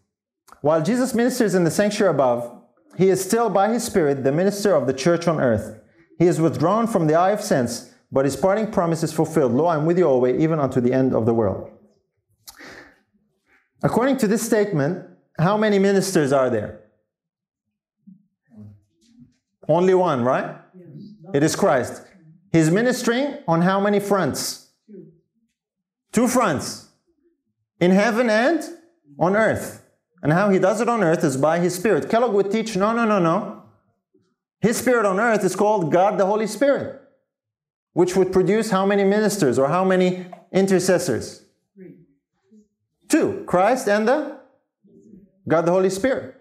[0.62, 2.62] While Jesus ministers in the sanctuary above,
[2.98, 5.80] he is still by his Spirit the minister of the church on earth.
[6.18, 9.54] He is withdrawn from the eye of sense, but his parting promise is fulfilled.
[9.54, 11.72] Lo, I am with you always, even unto the end of the world.
[13.82, 16.82] According to this statement, how many ministers are there?
[19.70, 20.58] Only one, right?
[21.34, 22.04] It is Christ.
[22.52, 24.72] He's ministering on how many fronts?
[26.12, 26.90] Two fronts
[27.80, 28.64] in heaven and
[29.20, 29.86] on earth.
[30.22, 32.10] And how he does it on earth is by his spirit.
[32.10, 33.64] Kellogg would teach no, no, no, no.
[34.60, 37.02] His spirit on earth is called God the Holy Spirit,
[37.94, 41.44] which would produce how many ministers or how many intercessors?
[43.08, 44.40] Two Christ and the
[45.48, 46.36] God the Holy Spirit.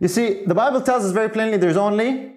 [0.00, 2.32] You see, the Bible tells us very plainly there's only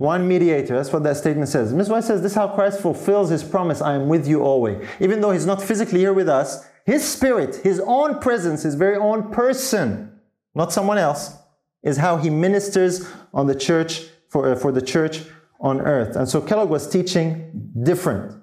[0.00, 0.76] one mediator.
[0.76, 1.74] That's what that statement says.
[1.74, 1.90] Ms.
[1.90, 4.82] White says this is how Christ fulfills his promise I am with you always.
[4.98, 8.96] Even though he's not physically here with us, his spirit, his own presence, his very
[8.96, 10.18] own person,
[10.54, 11.36] not someone else,
[11.82, 15.20] is how he ministers on the church for, uh, for the church
[15.60, 16.16] on earth.
[16.16, 18.34] And so Kellogg was teaching different.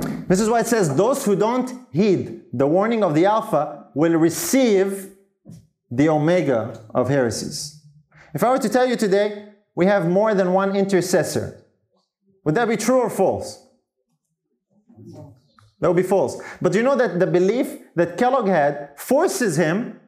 [0.00, 0.50] Mrs.
[0.50, 5.12] White says those who don't heed the warning of the Alpha will receive
[5.92, 7.84] the Omega of heresies.
[8.34, 11.62] If I were to tell you today, we have more than one intercessor,
[12.42, 13.62] would that be true or false?
[15.80, 16.40] That would be false.
[16.60, 20.00] But you know that the belief that Kellogg had forces him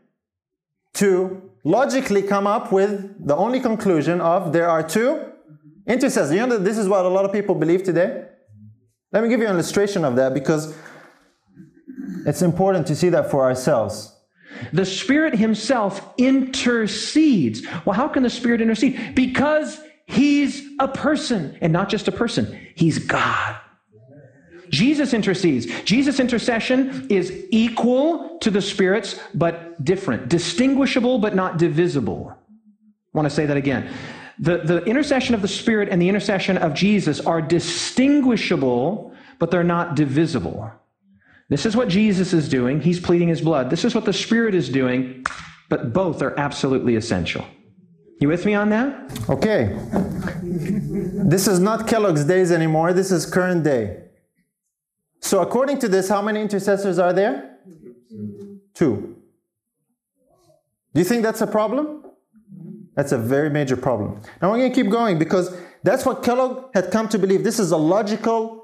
[0.95, 5.31] to logically come up with the only conclusion of there are two
[5.87, 6.33] intercessors.
[6.33, 8.25] You know that this is what a lot of people believe today?
[9.13, 10.75] Let me give you an illustration of that because
[12.27, 14.18] it's important to see that for ourselves.
[14.73, 17.63] The Spirit Himself intercedes.
[17.85, 19.15] Well, how can the Spirit intercede?
[19.15, 23.57] Because He's a person, and not just a person, He's God.
[24.71, 25.67] Jesus intercedes.
[25.83, 30.29] Jesus' intercession is equal to the Spirit's, but different.
[30.29, 32.33] Distinguishable, but not divisible.
[32.35, 33.91] I want to say that again.
[34.39, 39.65] The, the intercession of the Spirit and the intercession of Jesus are distinguishable, but they're
[39.65, 40.71] not divisible.
[41.49, 42.81] This is what Jesus is doing.
[42.81, 43.71] He's pleading his blood.
[43.71, 45.25] This is what the Spirit is doing,
[45.69, 47.45] but both are absolutely essential.
[48.21, 49.29] You with me on that?
[49.31, 49.79] Okay.
[50.43, 52.93] This is not Kellogg's days anymore.
[52.93, 54.05] This is current day.
[55.21, 57.59] So, according to this, how many intercessors are there?
[58.75, 59.17] Two.
[60.95, 62.05] Do you think that's a problem?
[62.95, 64.21] That's a very major problem.
[64.43, 67.45] Now, we're going to keep going because that's what Kellogg had come to believe.
[67.45, 68.58] This is a logical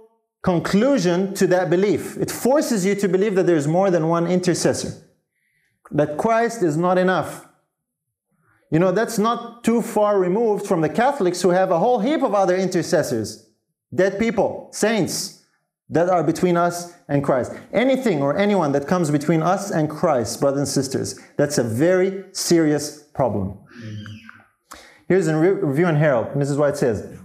[0.44, 2.18] conclusion to that belief.
[2.18, 4.92] It forces you to believe that there's more than one intercessor,
[5.90, 7.48] that Christ is not enough.
[8.70, 12.22] You know, that's not too far removed from the Catholics who have a whole heap
[12.22, 13.48] of other intercessors,
[13.94, 15.44] dead people, saints
[15.88, 17.52] that are between us and Christ.
[17.72, 22.24] Anything or anyone that comes between us and Christ, brothers and sisters, that's a very
[22.33, 23.59] serious problem.
[25.09, 26.35] Here's a Review and Herald.
[26.35, 26.59] Mrs.
[26.59, 27.18] White says,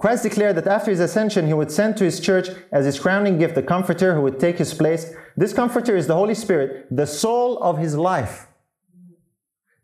[0.00, 3.36] Christ declared that after his ascension, he would send to his church as his crowning
[3.36, 5.12] gift the Comforter who would take his place.
[5.36, 8.46] This Comforter is the Holy Spirit, the soul of his life,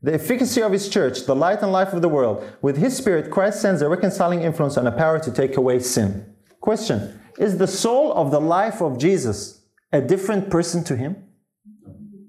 [0.03, 2.43] the efficacy of his church, the light and life of the world.
[2.63, 6.35] With his Spirit, Christ sends a reconciling influence and a power to take away sin.
[6.63, 11.25] Question is the soul of the life of Jesus a different person to him?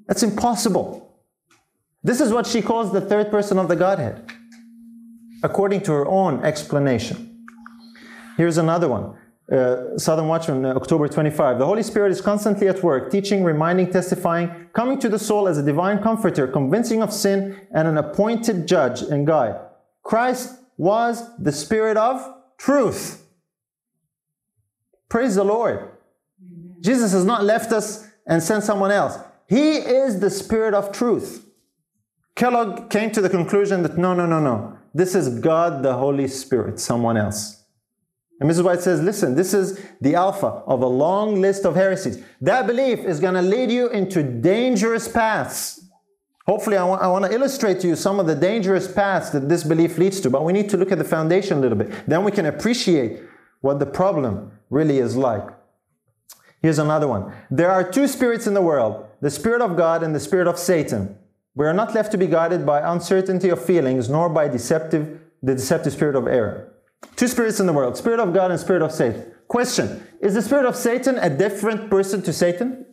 [0.08, 1.22] That's impossible.
[2.04, 4.30] This is what she calls the third person of the Godhead,
[5.42, 7.36] according to her own explanation.
[8.38, 9.16] Here's another one.
[9.52, 11.58] Uh, Southern Watchman, uh, October 25.
[11.58, 15.58] The Holy Spirit is constantly at work, teaching, reminding, testifying, coming to the soul as
[15.58, 19.60] a divine comforter, convincing of sin, and an appointed judge and guide.
[20.04, 22.22] Christ was the Spirit of
[22.58, 23.26] truth.
[25.10, 25.90] Praise the Lord.
[26.82, 29.18] Jesus has not left us and sent someone else.
[29.48, 31.46] He is the Spirit of truth.
[32.36, 34.78] Kellogg came to the conclusion that no, no, no, no.
[34.94, 37.57] This is God the Holy Spirit, someone else.
[38.40, 38.64] And Mrs.
[38.64, 42.24] White says, listen, this is the alpha of a long list of heresies.
[42.42, 45.84] That belief is going to lead you into dangerous paths.
[46.46, 49.50] Hopefully, I want, I want to illustrate to you some of the dangerous paths that
[49.50, 51.92] this belief leads to, but we need to look at the foundation a little bit.
[52.08, 53.22] Then we can appreciate
[53.62, 55.46] what the problem really is like.
[56.62, 57.34] Here's another one.
[57.52, 60.60] There are two spirits in the world the Spirit of God and the Spirit of
[60.60, 61.18] Satan.
[61.56, 65.56] We are not left to be guided by uncertainty of feelings, nor by deceptive, the
[65.56, 66.72] deceptive spirit of error.
[67.16, 69.32] Two spirits in the world Spirit of God and Spirit of Satan.
[69.48, 72.86] Question Is the Spirit of Satan a different person to Satan?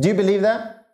[0.00, 0.86] Do you believe that?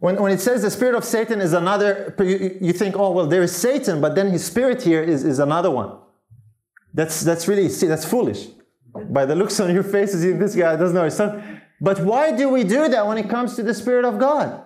[0.00, 3.26] When, when it says the spirit of Satan is another, you, you think, oh, well,
[3.26, 5.98] there is Satan, but then his spirit here is, is another one.
[6.92, 8.46] That's, that's really, see, that's foolish.
[9.10, 11.62] By the looks on your faces, this guy doesn't know his son.
[11.80, 14.65] But why do we do that when it comes to the Spirit of God?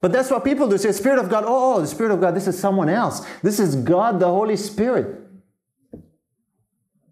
[0.00, 0.78] But that's what people do.
[0.78, 3.26] Say, Spirit of God, oh, oh, the Spirit of God, this is someone else.
[3.42, 5.20] This is God, the Holy Spirit.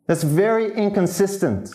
[0.07, 1.71] That's very inconsistent.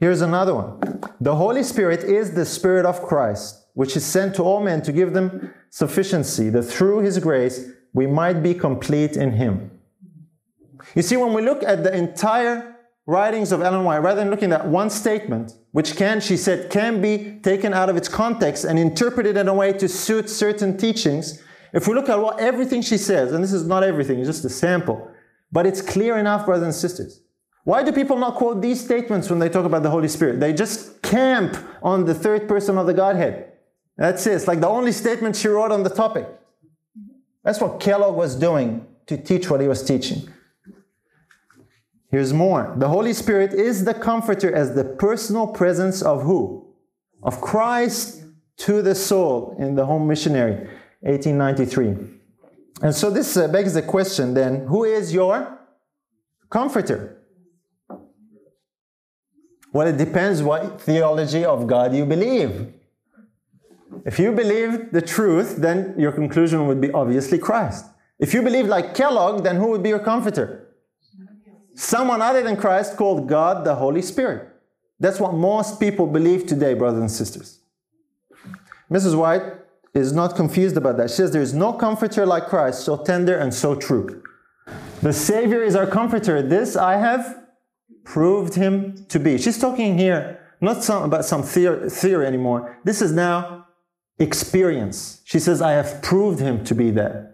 [0.00, 1.00] Here's another one.
[1.20, 4.92] The Holy Spirit is the Spirit of Christ, which is sent to all men to
[4.92, 9.70] give them sufficiency, that through His grace we might be complete in Him.
[10.96, 12.71] You see, when we look at the entire
[13.06, 17.00] writings of Ellen White, rather than looking at one statement, which can, she said, can
[17.00, 21.42] be taken out of its context and interpreted in a way to suit certain teachings,
[21.72, 24.44] if we look at what everything she says, and this is not everything, it's just
[24.44, 25.10] a sample,
[25.50, 27.22] but it's clear enough, brothers and sisters.
[27.64, 30.40] Why do people not quote these statements when they talk about the Holy Spirit?
[30.40, 33.52] They just camp on the third person of the Godhead.
[33.96, 34.34] That's it.
[34.34, 36.26] It's like the only statement she wrote on the topic.
[37.44, 40.28] That's what Kellogg was doing to teach what he was teaching.
[42.12, 42.74] Here's more.
[42.76, 46.66] The Holy Spirit is the comforter as the personal presence of who?
[47.22, 48.22] Of Christ
[48.58, 50.68] to the soul in the Home Missionary,
[51.00, 52.18] 1893.
[52.82, 55.58] And so this uh, begs the question then who is your
[56.50, 57.16] comforter?
[59.72, 62.74] Well, it depends what theology of God you believe.
[64.04, 67.86] If you believe the truth, then your conclusion would be obviously Christ.
[68.18, 70.61] If you believe like Kellogg, then who would be your comforter?
[71.74, 74.48] Someone other than Christ called God the Holy Spirit.
[75.00, 77.60] That's what most people believe today, brothers and sisters.
[78.90, 79.16] Mrs.
[79.18, 79.42] White
[79.94, 81.10] is not confused about that.
[81.10, 84.22] She says there is no comforter like Christ, so tender and so true.
[85.00, 86.42] The Savior is our comforter.
[86.42, 87.42] This I have
[88.04, 89.38] proved him to be.
[89.38, 92.78] She's talking here not some, about some theory, theory anymore.
[92.84, 93.66] This is now
[94.18, 95.20] experience.
[95.24, 97.31] She says, I have proved him to be that.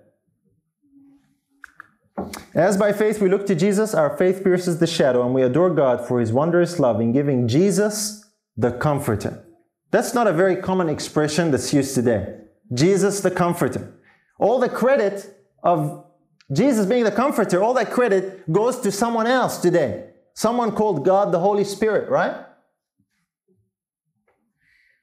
[2.54, 5.70] As by faith we look to Jesus, our faith pierces the shadow, and we adore
[5.70, 8.24] God for his wondrous love in giving Jesus
[8.56, 9.44] the Comforter.
[9.90, 12.34] That's not a very common expression that's used today.
[12.74, 13.94] Jesus the Comforter.
[14.38, 16.04] All the credit of
[16.52, 20.10] Jesus being the Comforter, all that credit goes to someone else today.
[20.34, 22.47] Someone called God the Holy Spirit, right?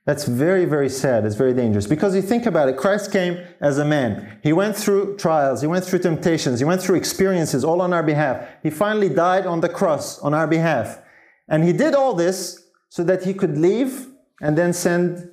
[0.06, 1.26] That's very, very sad.
[1.26, 1.88] It's very dangerous.
[1.88, 4.40] Because you think about it, Christ came as a man.
[4.44, 8.04] He went through trials, he went through temptations, he went through experiences all on our
[8.04, 8.48] behalf.
[8.62, 11.00] He finally died on the cross on our behalf.
[11.48, 14.08] And he did all this so that he could leave
[14.42, 15.32] and then send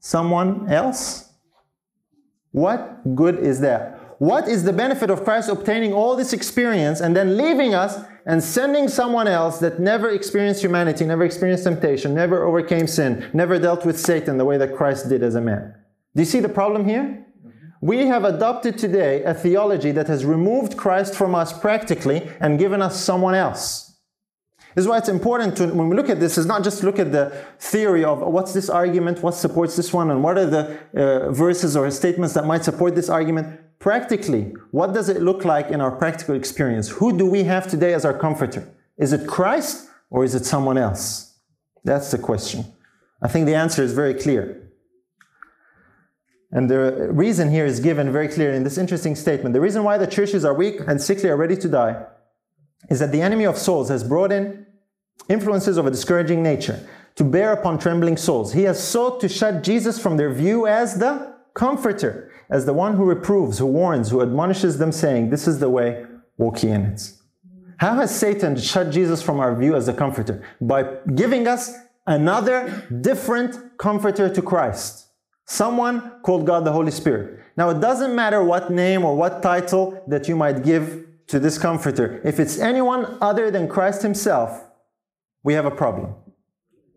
[0.00, 1.32] someone else.
[2.52, 4.16] What good is that?
[4.18, 8.42] What is the benefit of Christ obtaining all this experience and then leaving us and
[8.42, 13.86] sending someone else that never experienced humanity, never experienced temptation, never overcame sin, never dealt
[13.86, 15.74] with Satan the way that Christ did as a man?
[16.14, 17.24] Do you see the problem here?
[17.80, 22.82] We have adopted today a theology that has removed Christ from us practically and given
[22.82, 23.86] us someone else.
[24.74, 26.98] This is why it's important to, when we look at this, is not just look
[26.98, 30.78] at the theory of what's this argument, what supports this one, and what are the
[30.94, 33.58] uh, verses or statements that might support this argument.
[33.86, 36.88] Practically, what does it look like in our practical experience?
[36.88, 38.68] Who do we have today as our comforter?
[38.98, 41.38] Is it Christ or is it someone else?
[41.84, 42.64] That's the question.
[43.22, 44.72] I think the answer is very clear.
[46.50, 49.52] And the reason here is given very clear in this interesting statement.
[49.52, 52.06] The reason why the churches are weak and sickly are ready to die
[52.90, 54.66] is that the enemy of souls has brought in
[55.28, 56.84] influences of a discouraging nature
[57.14, 58.52] to bear upon trembling souls.
[58.52, 62.96] He has sought to shut Jesus from their view as the comforter, as the one
[62.96, 66.04] who reproves, who warns, who admonishes them, saying, This is the way,
[66.36, 67.12] walk ye in it.
[67.78, 70.42] How has Satan shut Jesus from our view as the comforter?
[70.60, 71.74] By giving us
[72.06, 75.08] another different comforter to Christ.
[75.46, 77.40] Someone called God the Holy Spirit.
[77.56, 81.58] Now, it doesn't matter what name or what title that you might give to this
[81.58, 82.20] comforter.
[82.24, 84.64] If it's anyone other than Christ Himself,
[85.42, 86.14] we have a problem.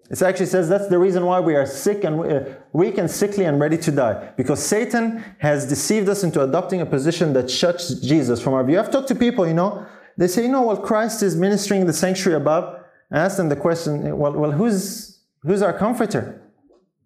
[0.09, 2.43] It actually says that's the reason why we are sick and uh,
[2.73, 4.31] weak and sickly and ready to die.
[4.37, 8.79] Because Satan has deceived us into adopting a position that shuts Jesus from our view.
[8.79, 9.85] I've talked to people, you know,
[10.17, 12.83] they say, you know, well, Christ is ministering in the sanctuary above.
[13.11, 16.41] I ask them the question, well, well who's, who's our comforter?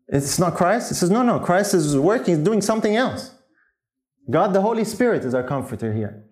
[0.07, 0.91] It's not Christ?
[0.91, 3.35] It says, no, no, Christ is working, he's doing something else.
[4.29, 6.23] God the Holy Spirit is our comforter here.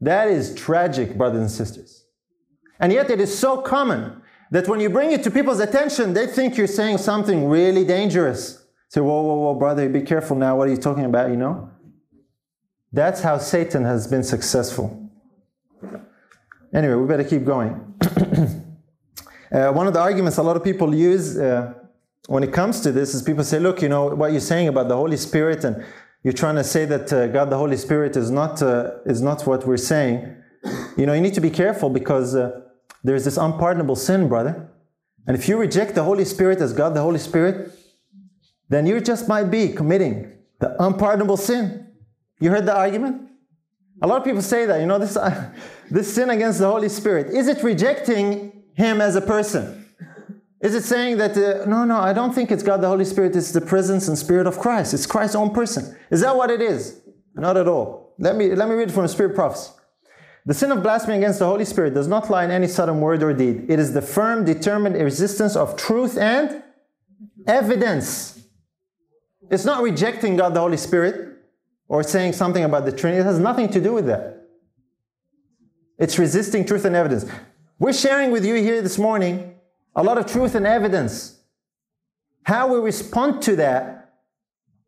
[0.00, 2.04] That is tragic, brothers and sisters.
[2.80, 6.26] And yet it is so common that when you bring it to people's attention, they
[6.26, 8.64] think you're saying something really dangerous.
[8.88, 10.56] Say, whoa, whoa, whoa, brother, be careful now.
[10.56, 11.70] What are you talking about, you know?
[12.92, 15.10] That's how Satan has been successful.
[16.72, 17.94] Anyway, we better keep going.
[19.52, 21.74] uh, one of the arguments a lot of people use uh,
[22.28, 24.88] when it comes to this is people say, look, you know, what you're saying about
[24.88, 25.84] the Holy Spirit, and
[26.22, 29.46] you're trying to say that uh, God the Holy Spirit is not, uh, is not
[29.46, 30.34] what we're saying.
[30.96, 32.60] You know, you need to be careful because uh,
[33.04, 34.70] there's this unpardonable sin, brother.
[35.26, 37.72] And if you reject the Holy Spirit as God the Holy Spirit,
[38.68, 41.86] then you just might be committing the unpardonable sin.
[42.40, 43.28] You heard the argument?
[44.00, 45.50] A lot of people say that, you know, this, uh,
[45.90, 49.86] this sin against the Holy Spirit, is it rejecting Him as a person?
[50.60, 53.36] Is it saying that, uh, no, no, I don't think it's God the Holy Spirit,
[53.36, 54.92] it's the presence and spirit of Christ.
[54.92, 55.96] It's Christ's own person.
[56.10, 57.00] Is that what it is?
[57.34, 58.14] Not at all.
[58.18, 59.70] Let me, let me read from Spirit Prophecy.
[60.48, 63.22] The sin of blasphemy against the Holy Spirit does not lie in any sudden word
[63.22, 63.66] or deed.
[63.68, 66.62] It is the firm, determined resistance of truth and
[67.46, 68.40] evidence.
[69.50, 71.36] It's not rejecting God the Holy Spirit
[71.86, 73.20] or saying something about the Trinity.
[73.20, 74.48] It has nothing to do with that.
[75.98, 77.26] It's resisting truth and evidence.
[77.78, 79.54] We're sharing with you here this morning
[79.94, 81.40] a lot of truth and evidence.
[82.44, 84.14] How we respond to that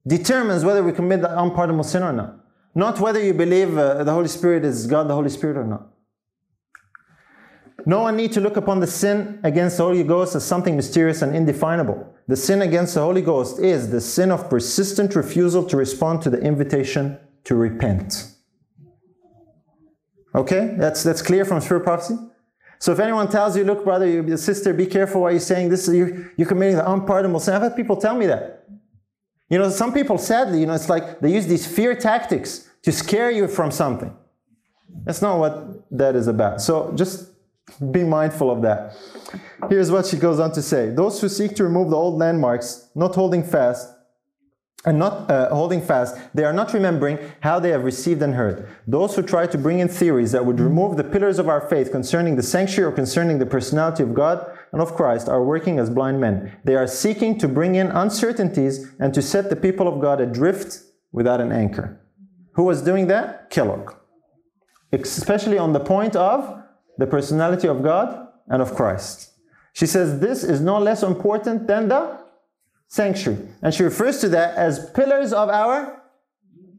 [0.07, 2.40] determines whether we commit the unpardonable sin or not.
[2.75, 5.89] Not whether you believe uh, the Holy Spirit is God the Holy Spirit or not.
[7.87, 11.23] No one need to look upon the sin against the Holy Ghost as something mysterious
[11.23, 12.15] and indefinable.
[12.29, 16.31] The sin against the Holy Ghost is the sin of persistent refusal to respond to
[16.31, 18.27] the invitation to repent.
[20.35, 22.17] Okay, that's that's clear from Spirit prophecy.
[22.79, 25.69] So if anyone tells you, look, brother, you, sister, be careful what you're saying.
[25.69, 27.55] This you're, you're committing the unpardonable sin.
[27.55, 28.60] I've had people tell me that.
[29.51, 32.93] You know, some people, sadly, you know, it's like they use these fear tactics to
[32.93, 34.17] scare you from something.
[35.05, 36.61] That's not what that is about.
[36.61, 37.31] So just
[37.93, 38.97] be mindful of that.
[39.69, 42.89] Here's what she goes on to say Those who seek to remove the old landmarks,
[42.95, 43.89] not holding fast,
[44.85, 48.69] and not uh, holding fast, they are not remembering how they have received and heard.
[48.87, 51.91] Those who try to bring in theories that would remove the pillars of our faith
[51.91, 55.91] concerning the sanctuary or concerning the personality of God and of Christ are working as
[55.91, 56.57] blind men.
[56.65, 60.81] They are seeking to bring in uncertainties and to set the people of God adrift
[61.13, 62.01] without an anchor.
[62.53, 63.51] Who was doing that?
[63.51, 63.95] Kellogg.
[64.93, 66.63] Especially on the point of
[66.99, 69.33] the personality of God and of Christ.
[69.73, 72.19] She says this is no less important than the
[72.89, 73.49] sanctuary.
[73.63, 76.03] And she refers to that as pillars of our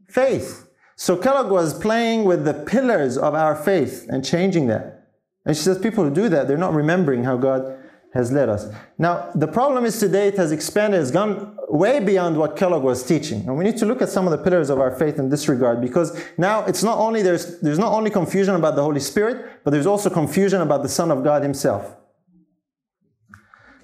[0.08, 0.68] faith.
[0.96, 5.08] So Kellogg was playing with the pillars of our faith and changing that.
[5.44, 7.81] And she says people who do that, they're not remembering how God
[8.14, 8.66] has led us.
[8.98, 13.02] Now, the problem is today it has expanded, it's gone way beyond what Kellogg was
[13.02, 13.40] teaching.
[13.46, 15.48] And we need to look at some of the pillars of our faith in this
[15.48, 19.60] regard because now it's not only there's there's not only confusion about the Holy Spirit,
[19.64, 21.96] but there's also confusion about the Son of God Himself.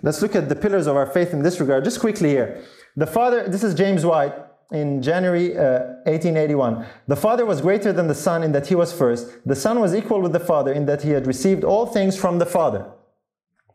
[0.03, 1.85] Let's look at the pillars of our faith in this regard.
[1.85, 2.63] Just quickly here.
[2.97, 4.35] The Father, this is James White
[4.71, 6.85] in January uh, 1881.
[7.07, 9.31] The Father was greater than the Son in that He was first.
[9.47, 12.39] The Son was equal with the Father in that He had received all things from
[12.39, 12.87] the Father.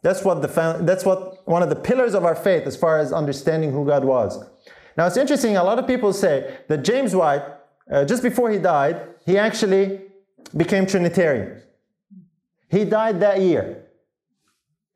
[0.03, 3.11] That's what, the, that's what one of the pillars of our faith as far as
[3.11, 4.43] understanding who God was.
[4.95, 7.41] Now it's interesting, a lot of people say that James White,
[7.91, 10.01] uh, just before he died, he actually
[10.55, 11.61] became Trinitarian.
[12.69, 13.83] He died that year,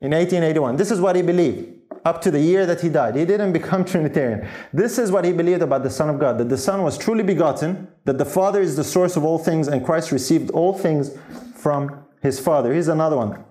[0.00, 0.76] in 1881.
[0.76, 3.16] This is what he believed up to the year that he died.
[3.16, 4.48] He didn't become Trinitarian.
[4.72, 7.24] This is what he believed about the Son of God that the Son was truly
[7.24, 11.16] begotten, that the Father is the source of all things, and Christ received all things
[11.54, 12.72] from his Father.
[12.72, 13.44] Here's another one.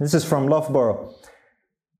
[0.00, 1.12] This is from Loughborough.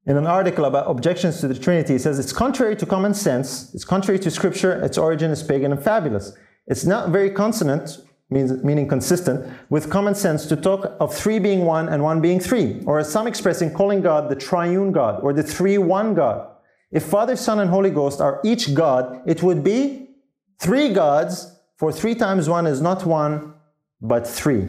[0.07, 3.75] In an article about objections to the Trinity, he says it's contrary to common sense,
[3.75, 6.33] it's contrary to Scripture, its origin is pagan and fabulous.
[6.67, 7.99] It's not very consonant,
[8.31, 12.41] means, meaning consistent, with common sense to talk of three being one and one being
[12.41, 16.15] three, or as some express in calling God the triune God or the three one
[16.15, 16.49] God.
[16.91, 20.11] If Father, Son, and Holy Ghost are each God, it would be
[20.59, 23.55] three gods, for three times one is not one,
[24.01, 24.69] but three.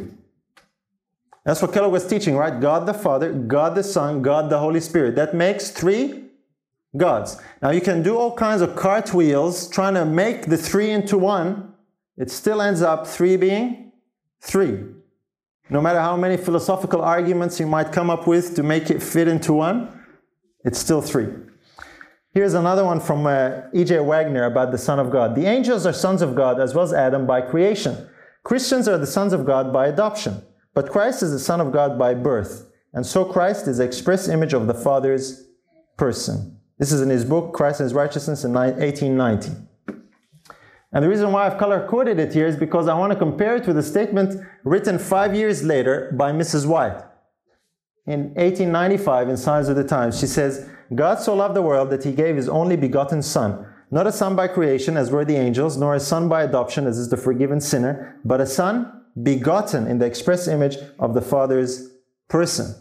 [1.50, 2.60] That's what Kellogg was teaching, right?
[2.60, 5.16] God the Father, God the Son, God the Holy Spirit.
[5.16, 6.26] That makes three
[6.96, 7.42] gods.
[7.60, 11.74] Now you can do all kinds of cartwheels trying to make the three into one.
[12.18, 13.92] It still ends up three being
[14.40, 14.84] three.
[15.72, 19.28] No matter how many philosophical arguments you might come up with to make it fit
[19.28, 20.06] into one,
[20.64, 21.30] it's still three.
[22.32, 24.02] Here's another one from uh, E.J.
[24.02, 25.34] Waggoner about the Son of God.
[25.34, 28.08] The angels are sons of God as well as Adam by creation.
[28.44, 30.44] Christians are the sons of God by adoption.
[30.74, 34.28] But Christ is the Son of God by birth, and so Christ is the express
[34.28, 35.48] image of the Father's
[35.98, 36.60] person.
[36.78, 39.52] This is in his book, Christ and His Righteousness in 1890.
[40.92, 43.56] And the reason why I've color coded it here is because I want to compare
[43.56, 46.66] it with a statement written five years later by Mrs.
[46.66, 47.04] White.
[48.08, 52.04] In 1895, in Signs of the Times, she says, God so loved the world that
[52.04, 55.78] he gave his only begotten Son, not a son by creation, as were the angels,
[55.78, 59.98] nor a son by adoption, as is the forgiven sinner, but a son begotten in
[59.98, 61.90] the express image of the Father's
[62.28, 62.76] person.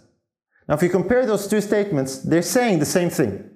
[0.68, 3.48] Now, if you compare those two statements, they're saying the same thing.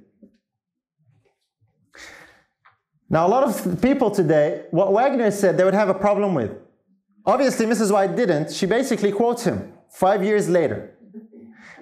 [3.11, 6.53] Now, a lot of people today, what Waggoner said they would have a problem with.
[7.27, 7.93] Obviously, Mrs.
[7.93, 8.51] White didn't.
[8.51, 10.97] She basically quotes him five years later.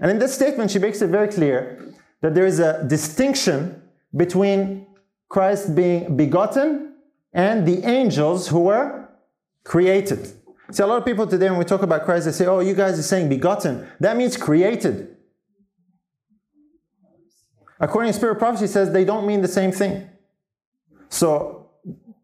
[0.01, 3.80] And in this statement, she makes it very clear that there is a distinction
[4.16, 4.86] between
[5.28, 6.94] Christ being begotten
[7.32, 9.09] and the angels who were
[9.62, 10.32] created.
[10.72, 12.74] See, a lot of people today, when we talk about Christ, they say, oh, you
[12.74, 13.88] guys are saying begotten.
[13.98, 15.16] That means created.
[17.80, 20.08] According to Spirit Prophecy, says they don't mean the same thing.
[21.08, 21.70] So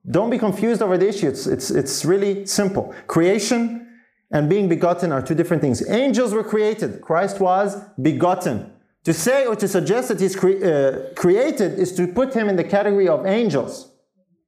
[0.09, 1.29] don't be confused over the issue.
[1.29, 2.95] It's, it's, it's really simple.
[3.07, 3.83] Creation
[4.31, 5.89] and being begotten are two different things.
[5.89, 8.73] Angels were created, Christ was begotten.
[9.05, 12.57] To say or to suggest that he's cre- uh, created is to put him in
[12.57, 13.93] the category of angels.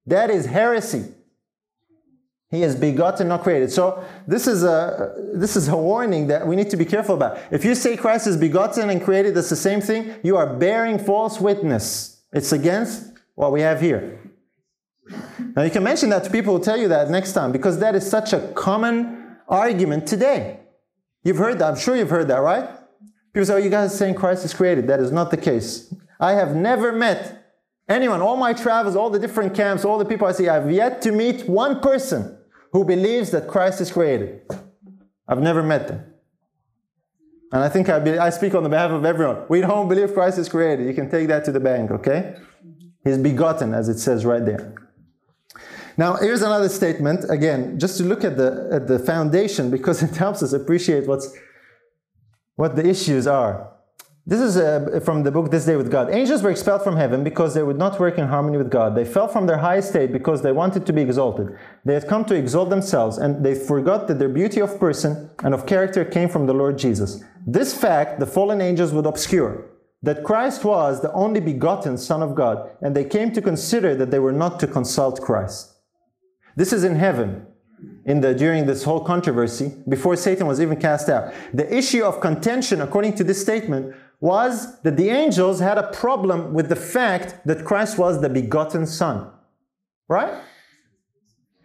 [0.07, 1.15] That is heresy.
[2.51, 3.71] He is begotten, not created.
[3.71, 7.39] So this is a this is a warning that we need to be careful about.
[7.51, 10.15] If you say Christ is begotten and created, that's the same thing.
[10.23, 12.23] You are bearing false witness.
[12.33, 14.19] It's against what we have here.
[15.57, 17.95] Now you can mention that to people who tell you that next time because that
[17.95, 20.61] is such a common argument today.
[21.25, 21.73] You've heard that.
[21.73, 22.69] I'm sure you've heard that, right?
[23.35, 24.87] People say, oh, you guys are saying Christ is created.
[24.87, 25.93] That is not the case.
[26.19, 27.55] I have never met
[27.89, 31.03] anyone, all my travels, all the different camps, all the people I see, I've yet
[31.03, 32.38] to meet one person
[32.73, 34.43] who believes that Christ is created.
[35.27, 36.05] I've never met them.
[37.53, 39.45] And I think I, be, I speak on the behalf of everyone.
[39.49, 40.87] We don't believe Christ is created.
[40.87, 42.37] You can take that to the bank, okay?
[43.05, 44.75] He's begotten, as it says right there.
[45.97, 50.15] Now, here's another statement, again, just to look at the, at the foundation because it
[50.17, 51.35] helps us appreciate what's
[52.59, 53.71] what the issues are.
[54.29, 56.11] This is uh, from the book This Day with God.
[56.11, 58.95] Angels were expelled from heaven because they would not work in harmony with God.
[58.95, 61.57] They fell from their high estate because they wanted to be exalted.
[61.87, 65.55] They had come to exalt themselves and they forgot that their beauty of person and
[65.55, 67.25] of character came from the Lord Jesus.
[67.47, 69.65] This fact the fallen angels would obscure
[70.03, 74.11] that Christ was the only begotten Son of God, and they came to consider that
[74.11, 75.75] they were not to consult Christ.
[76.55, 77.47] This is in heaven
[78.05, 81.33] in the, during this whole controversy, before Satan was even cast out.
[81.53, 86.53] The issue of contention, according to this statement, was that the angels had a problem
[86.53, 89.31] with the fact that Christ was the begotten Son.
[90.09, 90.43] Right?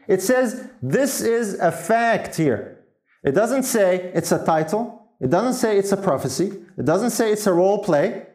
[0.08, 2.84] It says this is a fact here.
[3.24, 5.08] It doesn't say it's a title.
[5.20, 6.52] It doesn't say it's a prophecy.
[6.78, 8.28] It doesn't say it's a role play.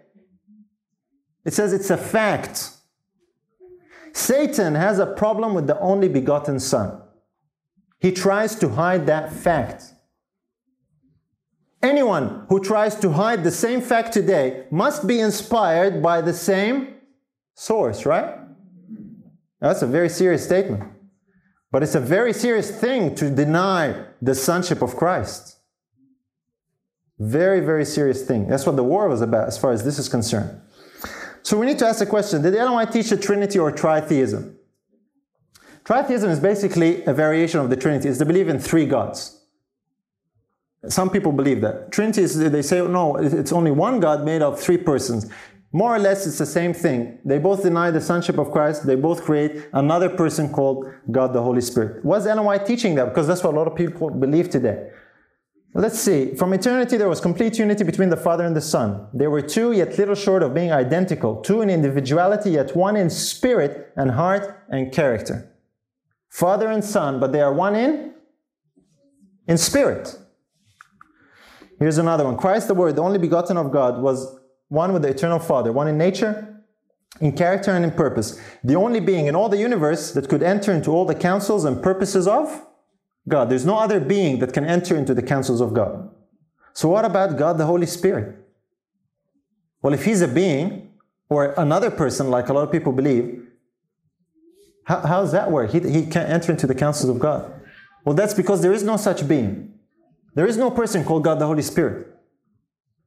[1.45, 2.71] It says it's a fact.
[4.13, 7.01] Satan has a problem with the only begotten Son.
[8.01, 9.93] He tries to hide that fact.
[11.83, 16.95] Anyone who tries to hide the same fact today must be inspired by the same
[17.55, 18.35] source, right?
[19.61, 20.85] That's a very serious statement.
[21.71, 25.57] But it's a very serious thing to deny the sonship of Christ.
[27.19, 28.49] Very, very serious thing.
[28.49, 30.61] That's what the war was about as far as this is concerned.
[31.43, 34.55] So we need to ask the question Did White teach the Trinity or tritheism?
[35.85, 38.09] Tritheism is basically a variation of the Trinity.
[38.09, 39.38] It's the belief in three gods.
[40.87, 41.91] Some people believe that.
[41.91, 45.29] Trinity is, they say, no, it's only one God made of three persons.
[45.73, 47.19] More or less, it's the same thing.
[47.25, 48.87] They both deny the sonship of Christ.
[48.87, 52.05] They both create another person called God the Holy Spirit.
[52.05, 53.07] Was Ellen White teaching that?
[53.07, 54.89] Because that's what a lot of people believe today.
[55.75, 56.35] Let's see.
[56.35, 59.09] From eternity, there was complete unity between the Father and the Son.
[59.13, 61.37] They were two, yet little short of being identical.
[61.43, 65.55] Two in individuality, yet one in spirit and heart and character.
[66.31, 68.15] Father and Son, but they are one in
[69.47, 70.19] in spirit.
[71.79, 72.37] Here's another one.
[72.37, 75.89] Christ the Word, the only begotten of God, was one with the eternal Father, one
[75.89, 76.63] in nature,
[77.21, 78.41] in character, and in purpose.
[78.65, 81.83] The only being in all the universe that could enter into all the counsels and
[81.83, 82.67] purposes of
[83.29, 83.51] God.
[83.51, 86.11] There's no other being that can enter into the counsels of God.
[86.73, 88.37] So, what about God the Holy Spirit?
[89.83, 90.89] Well, if He's a being,
[91.29, 93.47] or another person, like a lot of people believe,
[94.85, 95.71] how, how does that work?
[95.71, 97.53] He, he can't enter into the counsels of God.
[98.05, 99.78] Well, that's because there is no such being.
[100.39, 102.07] There is no person called God the Holy Spirit.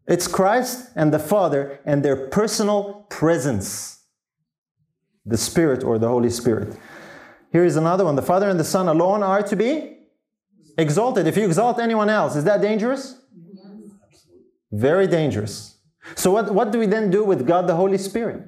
[0.05, 4.01] It's Christ and the Father and their personal presence.
[5.25, 6.75] The Spirit or the Holy Spirit.
[7.53, 8.17] Here is another one.
[8.17, 9.99] The Father and the Son alone are to be
[10.77, 11.25] exalted.
[11.25, 13.15] If you exalt anyone else, is that dangerous?
[14.69, 15.77] Very dangerous.
[16.15, 18.43] So, what, what do we then do with God the Holy Spirit?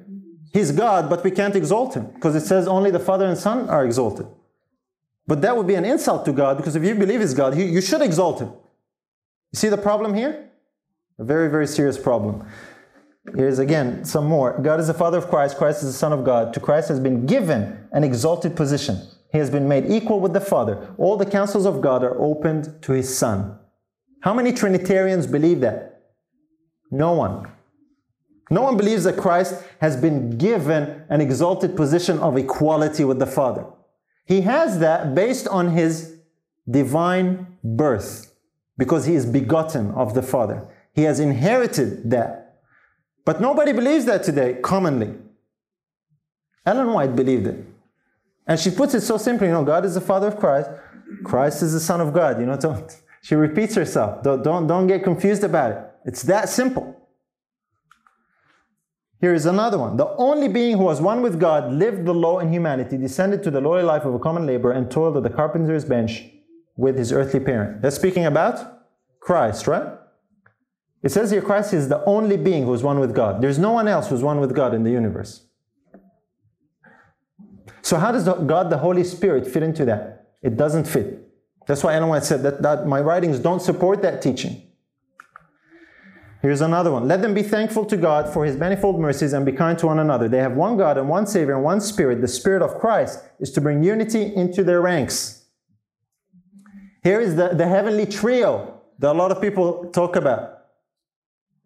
[0.52, 3.66] He's God, but we can't exalt him because it says only the Father and Son
[3.70, 4.26] are exalted.
[5.26, 7.80] But that would be an insult to God because if you believe He's God, you
[7.80, 8.52] should exalt Him.
[9.54, 10.50] You see the problem here?
[11.20, 12.44] A very, very serious problem.
[13.36, 14.58] Here's again some more.
[14.60, 16.52] God is the Father of Christ, Christ is the Son of God.
[16.54, 18.98] To Christ has been given an exalted position.
[19.30, 20.92] He has been made equal with the Father.
[20.98, 23.56] All the counsels of God are opened to His Son.
[24.22, 26.02] How many Trinitarians believe that?
[26.90, 27.48] No one.
[28.50, 33.26] No one believes that Christ has been given an exalted position of equality with the
[33.26, 33.66] Father.
[34.26, 36.16] He has that based on his
[36.68, 38.33] divine birth,
[38.76, 40.66] because he is begotten of the Father.
[40.92, 42.60] He has inherited that.
[43.24, 45.14] But nobody believes that today, commonly.
[46.66, 47.64] Ellen White believed it.
[48.46, 50.70] And she puts it so simply, you know, God is the Father of Christ,
[51.22, 52.40] Christ is the Son of God.
[52.40, 54.22] You know, don't, she repeats herself.
[54.22, 55.78] Don't, don't, don't get confused about it.
[56.04, 57.00] It's that simple.
[59.20, 59.96] Here is another one.
[59.96, 63.50] The only being who was one with God lived the law in humanity, descended to
[63.50, 66.24] the lowly life of a common laborer, and toiled at the carpenter's bench
[66.76, 67.82] with his earthly parent.
[67.82, 68.82] That's speaking about
[69.20, 69.98] Christ, right?
[71.02, 73.42] It says here Christ is the only being who is one with God.
[73.42, 75.46] There's no one else who's one with God in the universe.
[77.82, 80.30] So, how does God the Holy Spirit fit into that?
[80.42, 81.20] It doesn't fit.
[81.66, 84.62] That's why White said that, that my writings don't support that teaching.
[86.42, 87.08] Here's another one.
[87.08, 89.98] Let them be thankful to God for his manifold mercies and be kind to one
[89.98, 90.28] another.
[90.28, 92.20] They have one God and one Savior and one Spirit.
[92.20, 95.43] The Spirit of Christ is to bring unity into their ranks.
[97.04, 100.62] Here is the, the heavenly trio that a lot of people talk about.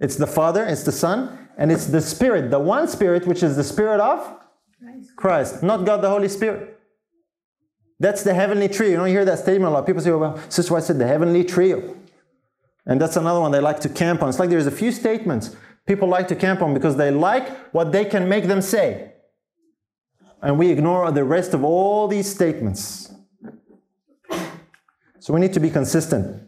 [0.01, 3.57] It's the Father, it's the Son, and it's the Spirit, the one Spirit, which is
[3.57, 4.41] the Spirit of
[5.17, 6.79] Christ, not God the Holy Spirit.
[8.01, 8.91] That's the heavenly trio.
[8.91, 9.87] You don't hear that statement a lot.
[9.87, 11.97] People say, oh, well, Sister White said the heavenly trio.
[12.87, 14.29] And that's another one they like to camp on.
[14.29, 15.57] It's like there's a few statements
[15.89, 19.13] people like to camp on because they like what they can make them say.
[20.43, 23.08] And we ignore the rest of all these statements.
[25.29, 26.43] So we need to be consistent.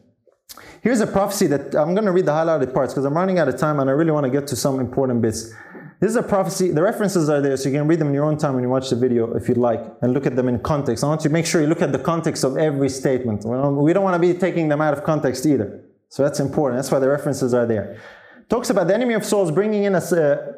[0.81, 3.47] Here's a prophecy that I'm going to read the highlighted parts because I'm running out
[3.47, 5.53] of time and I really want to get to some important bits.
[6.01, 6.71] This is a prophecy.
[6.71, 8.71] The references are there, so you can read them in your own time when you
[8.71, 11.05] watch the video if you'd like and look at them in context.
[11.05, 13.45] I want you to make sure you look at the context of every statement.
[13.45, 15.85] We don't want to be taking them out of context either.
[16.09, 16.79] So that's important.
[16.79, 18.01] That's why the references are there.
[18.49, 20.53] Talks about the enemy of souls bringing in a, uh,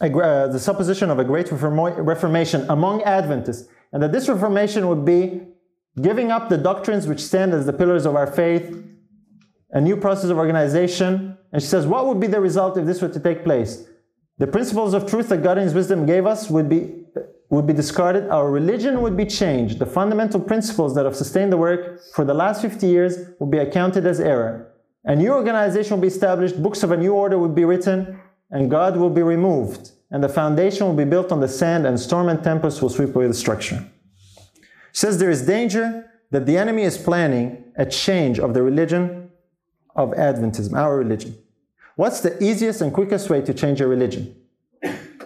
[0.00, 4.88] a, a, uh, the supposition of a great reformation among Adventists, and that this reformation
[4.88, 5.42] would be
[6.00, 8.82] giving up the doctrines which stand as the pillars of our faith,
[9.70, 11.36] a new process of organization.
[11.52, 13.86] And she says, what would be the result if this were to take place?
[14.38, 17.06] The principles of truth that God in His wisdom gave us would be
[17.48, 19.78] would be discarded, our religion would be changed.
[19.78, 23.58] The fundamental principles that have sustained the work for the last 50 years would be
[23.58, 24.72] accounted as error.
[25.04, 28.20] A new organization will be established, books of a new order will be written,
[28.50, 31.98] and God will be removed, and the foundation will be built on the sand, and
[31.98, 33.84] storm and tempest will sweep away the structure.
[34.96, 39.30] Says there is danger that the enemy is planning a change of the religion
[39.94, 41.36] of Adventism, our religion.
[41.96, 44.34] What's the easiest and quickest way to change a religion?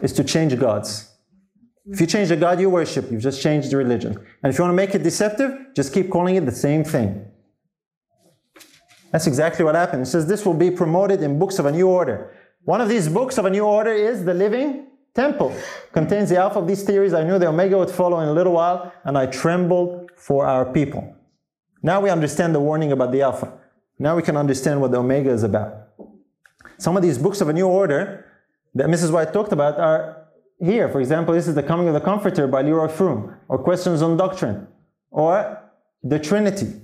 [0.02, 1.12] Is to change gods.
[1.86, 4.16] If you change the God you worship, you've just changed the religion.
[4.42, 7.24] And if you want to make it deceptive, just keep calling it the same thing.
[9.12, 10.02] That's exactly what happened.
[10.02, 12.34] It says this will be promoted in books of a new order.
[12.64, 15.54] One of these books of a new order is the Living Temple.
[15.92, 17.14] Contains the alpha of these theories.
[17.14, 20.64] I knew the omega would follow in a little while, and I trembled for our
[20.64, 21.16] people.
[21.82, 23.52] Now we understand the warning about the alpha.
[23.98, 25.88] Now we can understand what the omega is about.
[26.78, 28.26] Some of these books of a new order
[28.74, 29.12] that Mrs.
[29.12, 30.26] White talked about are
[30.62, 30.88] here.
[30.88, 34.16] For example, this is The Coming of the Comforter by Leroy Froom, or Questions on
[34.16, 34.66] Doctrine,
[35.10, 35.60] or
[36.02, 36.80] The Trinity.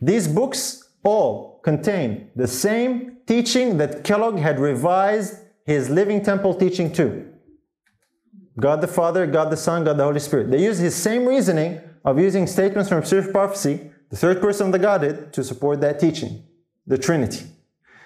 [0.00, 6.92] These books all contain the same teaching that Kellogg had revised his living temple teaching
[6.92, 7.28] too.
[8.58, 10.50] God the Father, God the Son, God the Holy Spirit.
[10.50, 14.72] They use his same reasoning of using statements from observed prophecy, the third person of
[14.72, 16.44] the Godhead, to support that teaching,
[16.86, 17.46] the Trinity.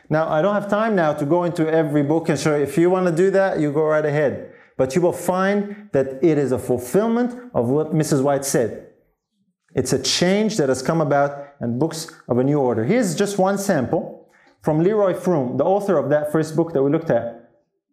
[0.09, 2.57] Now, I don't have time now to go into every book and show.
[2.57, 4.53] If you want to do that, you go right ahead.
[4.77, 8.23] But you will find that it is a fulfillment of what Mrs.
[8.23, 8.87] White said.
[9.75, 12.85] It's a change that has come about in books of a new order.
[12.85, 14.31] Here's just one sample
[14.63, 17.46] from Leroy Froom, the author of that first book that we looked at.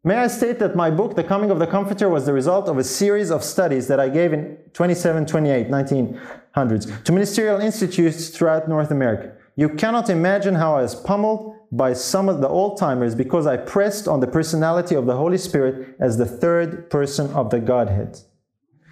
[0.06, 2.78] May I state that my book, The Coming of the Comforter, was the result of
[2.78, 8.68] a series of studies that I gave in 27, 28, 1900s to ministerial institutes throughout
[8.68, 9.32] North America.
[9.56, 13.56] You cannot imagine how I was pummeled by some of the old timers because I
[13.56, 18.20] pressed on the personality of the Holy Spirit as the third person of the Godhead.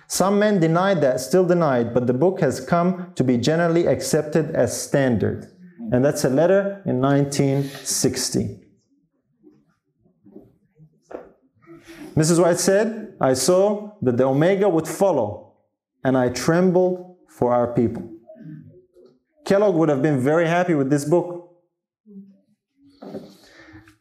[0.07, 4.55] Some men denied that, still denied, but the book has come to be generally accepted
[4.55, 5.51] as standard.
[5.91, 8.60] And that's a letter in 1960.
[12.15, 12.41] Mrs.
[12.41, 15.53] White said, I saw that the Omega would follow,
[16.03, 18.09] and I trembled for our people.
[19.45, 21.49] Kellogg would have been very happy with this book.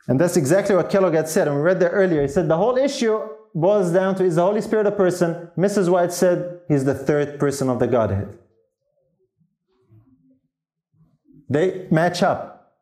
[0.09, 1.47] And that's exactly what Kellogg had said.
[1.47, 2.23] And we read there earlier.
[2.23, 3.21] He said the whole issue
[3.55, 5.51] boils down to is the Holy Spirit a person?
[5.57, 5.89] Mrs.
[5.89, 8.37] White said he's the third person of the Godhead.
[11.49, 12.75] They match up.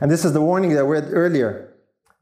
[0.00, 1.73] And this is the warning that we read earlier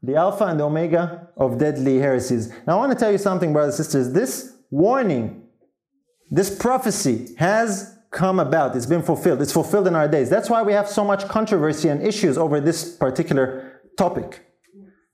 [0.03, 2.49] the Alpha and the Omega of deadly heresies.
[2.67, 4.11] Now, I want to tell you something, brothers and sisters.
[4.11, 5.43] This warning,
[6.29, 9.41] this prophecy has come about, it's been fulfilled.
[9.41, 10.29] It's fulfilled in our days.
[10.29, 14.45] That's why we have so much controversy and issues over this particular topic.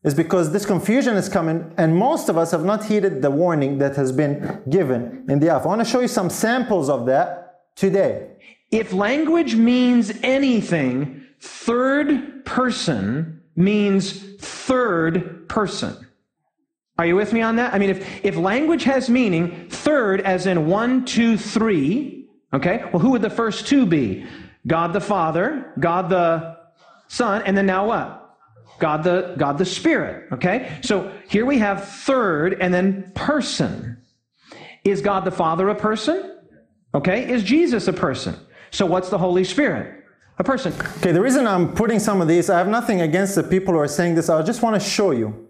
[0.02, 3.80] Is because this confusion is coming, and most of us have not heeded the warning
[3.80, 5.66] that has been given in the Alpha.
[5.66, 8.32] I want to show you some samples of that today.
[8.72, 16.08] If language means anything, third person means third person.
[16.98, 17.74] Are you with me on that?
[17.74, 23.00] I mean, if, if language has meaning, third, as in one, two, three, okay, well,
[23.00, 24.26] who would the first two be?
[24.66, 26.58] God the Father, God the
[27.08, 28.38] Son, and then now what?
[28.80, 30.32] God the God the Spirit.
[30.32, 30.80] Okay?
[30.84, 33.98] So here we have third and then person.
[34.86, 36.38] Is God the Father a person?
[36.94, 37.30] Okay?
[37.30, 38.36] Is Jesus a person?
[38.72, 39.99] So what's the Holy Spirit?
[40.40, 40.74] A person.
[40.98, 43.80] Okay, the reason I'm putting some of these, I have nothing against the people who
[43.82, 44.30] are saying this.
[44.30, 45.50] I just want to show you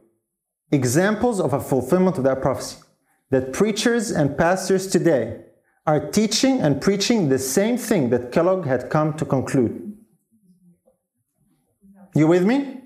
[0.71, 2.77] examples of a fulfillment of that prophecy.
[3.29, 5.41] That preachers and pastors today
[5.85, 9.95] are teaching and preaching the same thing that Kellogg had come to conclude.
[12.15, 12.81] You with me?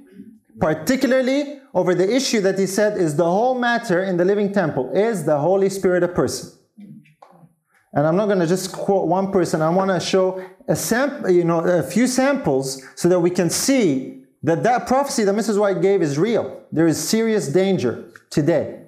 [0.60, 4.91] Particularly over the issue that he said is the whole matter in the living temple
[4.93, 6.51] is the Holy Spirit a person?
[7.93, 9.61] And I'm not going to just quote one person.
[9.61, 13.49] I want to show a sample, you know, a few samples so that we can
[13.49, 15.59] see that that prophecy that Mrs.
[15.59, 16.63] White gave is real.
[16.71, 18.79] There is serious danger today.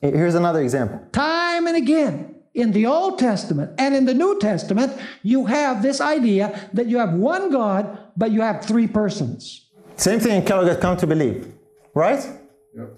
[0.00, 1.00] Here's another example.
[1.12, 6.00] Time and again in the Old Testament and in the New Testament, you have this
[6.00, 9.66] idea that you have one God, but you have three persons.
[9.96, 11.52] Same thing in Kellogg had come to believe,
[11.94, 12.26] right?
[12.74, 12.88] Yep.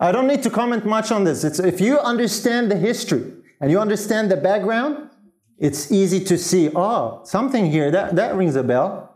[0.00, 1.44] I don't need to comment much on this.
[1.44, 5.10] It's, if you understand the history, and you understand the background,
[5.58, 9.14] it's easy to see, oh, something here, that, that rings a bell.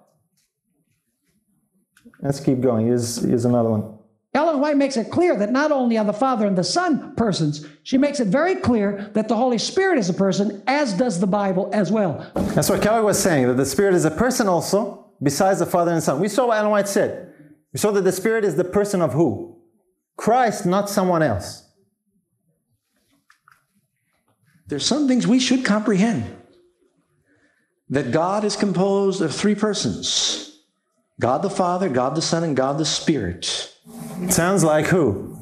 [2.23, 2.87] Let's keep going.
[2.87, 3.99] Here's, here's another one.
[4.33, 7.67] Ellen White makes it clear that not only are the Father and the Son persons,
[7.83, 11.27] she makes it very clear that the Holy Spirit is a person, as does the
[11.27, 12.31] Bible as well.
[12.35, 15.91] That's what Kellogg was saying, that the Spirit is a person also, besides the Father
[15.91, 16.21] and the Son.
[16.21, 17.35] We saw what Ellen White said.
[17.73, 19.59] We saw that the Spirit is the person of who?
[20.17, 21.67] Christ, not someone else.
[24.71, 26.37] There's some things we should comprehend.
[27.91, 30.47] That God is composed of three persons
[31.19, 33.75] God the Father, God the Son, and God the Spirit.
[34.29, 35.37] Sounds like who?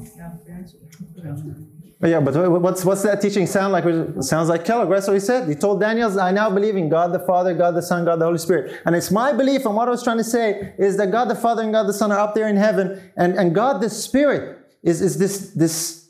[2.01, 3.85] Oh, yeah, but what's, what's that teaching sound like?
[3.85, 5.03] It sounds like Kellogg, right?
[5.03, 7.81] So he said, he told Daniells, I now believe in God the Father, God the
[7.81, 8.81] Son, God the Holy Spirit.
[8.85, 11.35] And it's my belief, and what I was trying to say is that God the
[11.35, 14.59] Father and God the Son are up there in heaven, and, and God the Spirit
[14.81, 16.08] is, is this, this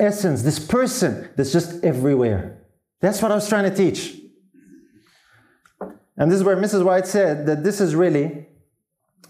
[0.00, 2.62] essence, this person that's just everywhere.
[3.00, 4.16] That's what I was trying to teach.
[6.16, 6.84] And this is where Mrs.
[6.84, 8.46] White said that this is really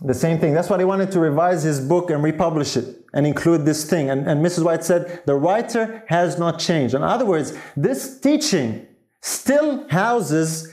[0.00, 0.54] the same thing.
[0.54, 4.10] That's why he wanted to revise his book and republish it and include this thing.
[4.10, 4.64] And, and Mrs.
[4.64, 6.94] White said the writer has not changed.
[6.94, 8.86] In other words, this teaching
[9.20, 10.72] still houses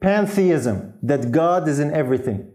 [0.00, 2.50] pantheism, that God is in everything.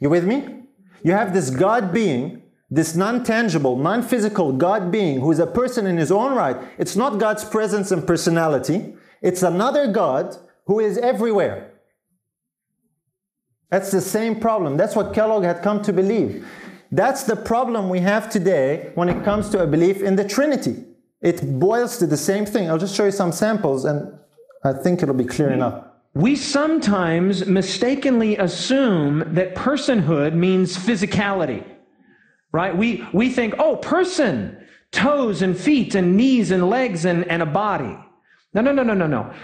[0.00, 0.64] You with me?
[1.02, 2.42] You have this God being
[2.74, 6.56] this non tangible, non physical God being who is a person in his own right,
[6.76, 11.70] it's not God's presence and personality, it's another God who is everywhere.
[13.70, 14.76] That's the same problem.
[14.76, 16.46] That's what Kellogg had come to believe.
[16.90, 20.84] That's the problem we have today when it comes to a belief in the Trinity.
[21.22, 22.68] It boils to the same thing.
[22.68, 24.18] I'll just show you some samples and
[24.64, 25.84] I think it'll be clear enough.
[26.14, 31.64] We sometimes mistakenly assume that personhood means physicality
[32.54, 32.76] right?
[32.76, 37.46] We, we think, oh, person, toes and feet and knees and legs and, and a
[37.46, 37.98] body.
[38.54, 39.34] No, no, no, no, no, no.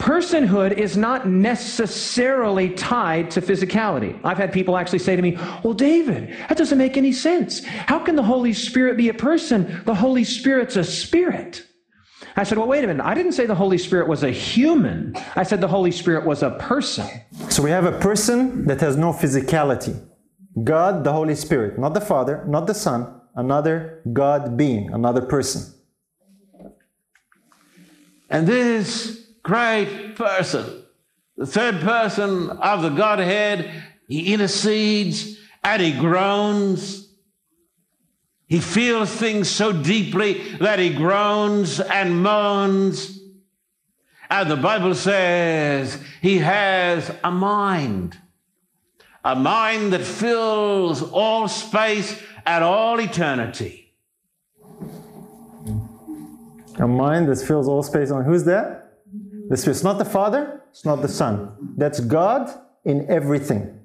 [0.00, 4.18] Personhood is not necessarily tied to physicality.
[4.24, 7.64] I've had people actually say to me, Well, David, that doesn't make any sense.
[7.64, 9.82] How can the Holy Spirit be a person?
[9.84, 11.64] The Holy Spirit's a spirit.
[12.34, 13.06] I said, Well, wait a minute.
[13.06, 15.14] I didn't say the Holy Spirit was a human.
[15.36, 17.08] I said the Holy Spirit was a person.
[17.48, 19.96] So we have a person that has no physicality.
[20.62, 25.74] God, the Holy Spirit, not the Father, not the Son, another God being, another person.
[28.30, 30.84] And this great person,
[31.36, 33.70] the third person of the Godhead,
[34.08, 37.08] he intercedes and he groans.
[38.46, 43.18] He feels things so deeply that he groans and moans.
[44.30, 48.18] And the Bible says he has a mind,
[49.24, 53.94] a mind that fills all space and all eternity.
[56.78, 58.98] A mind that fills all space on who's that?
[59.54, 59.76] Spirit.
[59.76, 61.54] It's not the Father, it's not the Son.
[61.76, 62.50] That's God
[62.84, 63.80] in everything.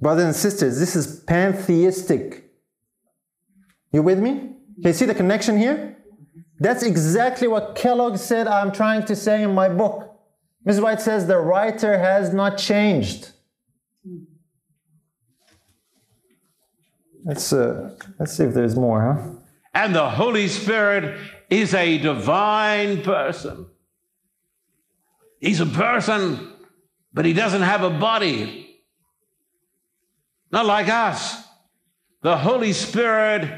[0.00, 2.50] Brothers and sisters, this is pantheistic.
[3.92, 4.30] You with me?
[4.30, 5.96] Can you see the connection here?
[6.58, 10.18] That's exactly what Kellogg said I'm trying to say in my book.
[10.64, 10.80] Ms.
[10.80, 13.30] White says the writer has not changed.
[17.24, 19.30] Let's, uh, let's see if there's more, huh?
[19.74, 21.18] And the Holy Spirit
[21.48, 23.66] is a divine person.
[25.40, 26.52] He's a person,
[27.12, 28.80] but he doesn't have a body.
[30.50, 31.42] Not like us.
[32.22, 33.48] The Holy Spirit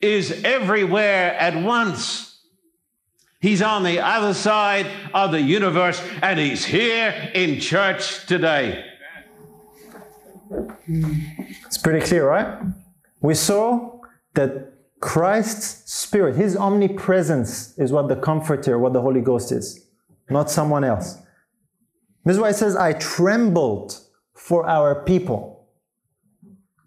[0.00, 2.40] is everywhere at once.
[3.40, 8.84] He's on the other side of the universe and he's here in church today.
[10.86, 12.58] It's pretty clear, right?
[13.22, 14.00] We saw
[14.34, 19.86] that Christ's Spirit, His omnipresence, is what the Comforter, what the Holy Ghost is,
[20.28, 21.14] not someone else.
[22.24, 23.98] This is why it says, I trembled
[24.34, 25.66] for our people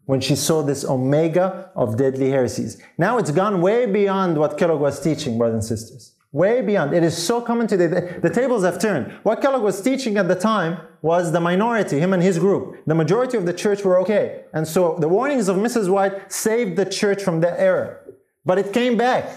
[0.06, 2.82] when she saw this omega of deadly heresies.
[2.98, 6.14] Now it's gone way beyond what Kellogg was teaching, brothers and sisters.
[6.36, 6.94] Way beyond.
[6.94, 7.88] It is so common today.
[7.88, 9.10] The, the tables have turned.
[9.24, 12.86] What Kellogg was teaching at the time was the minority, him and his group.
[12.86, 14.44] The majority of the church were okay.
[14.54, 15.90] And so the warnings of Mrs.
[15.90, 18.02] White saved the church from that error.
[18.44, 19.30] But it came back.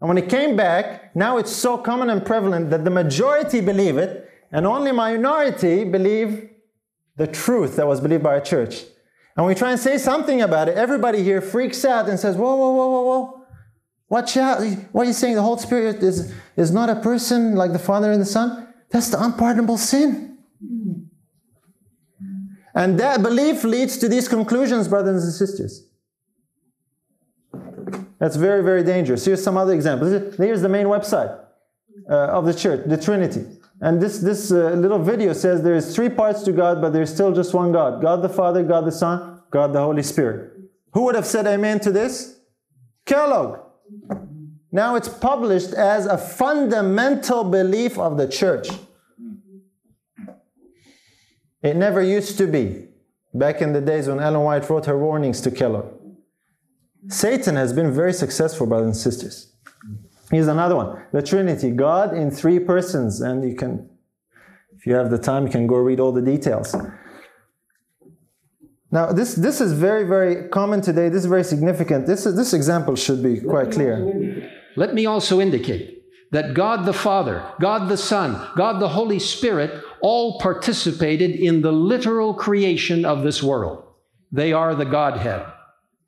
[0.00, 3.98] And when it came back, now it's so common and prevalent that the majority believe
[3.98, 6.48] it, and only minority believe
[7.16, 8.84] the truth that was believed by a church.
[9.36, 10.78] And we try and say something about it.
[10.78, 13.43] Everybody here freaks out and says, Whoa, whoa, whoa, whoa, whoa.
[14.08, 14.62] Watch out.
[14.92, 15.34] What are you saying?
[15.34, 18.72] The Holy Spirit is, is not a person like the Father and the Son?
[18.90, 20.38] That's the unpardonable sin.
[22.74, 25.88] And that belief leads to these conclusions, brothers and sisters.
[28.18, 29.24] That's very, very dangerous.
[29.24, 30.36] Here's some other examples.
[30.36, 31.38] Here's the main website
[32.08, 33.44] uh, of the church, the Trinity.
[33.80, 37.12] And this, this uh, little video says there is three parts to God, but there's
[37.12, 38.00] still just one God.
[38.00, 40.52] God the Father, God the Son, God the Holy Spirit.
[40.92, 42.38] Who would have said amen to this?
[43.04, 43.63] Kellogg.
[44.72, 48.68] Now it's published as a fundamental belief of the church.
[51.62, 52.88] It never used to be.
[53.32, 55.92] Back in the days when Ellen White wrote her warnings to Kellogg.
[57.08, 59.52] Satan has been very successful, brothers and sisters.
[60.30, 63.20] Here's another one the Trinity, God in three persons.
[63.20, 63.88] And you can,
[64.76, 66.74] if you have the time, you can go read all the details.
[68.94, 71.08] Now, this, this is very, very common today.
[71.08, 72.06] This is very significant.
[72.06, 74.48] This, is, this example should be quite clear.
[74.76, 79.82] Let me also indicate that God the Father, God the Son, God the Holy Spirit
[80.00, 83.82] all participated in the literal creation of this world.
[84.30, 85.44] They are the Godhead,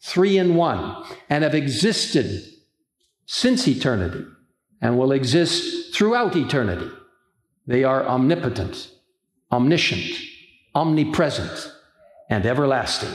[0.01, 2.41] three in one, and have existed
[3.27, 4.25] since eternity
[4.81, 6.89] and will exist throughout eternity.
[7.67, 8.93] They are omnipotent,
[9.51, 10.21] omniscient,
[10.73, 11.73] omnipresent,
[12.29, 13.13] and everlasting.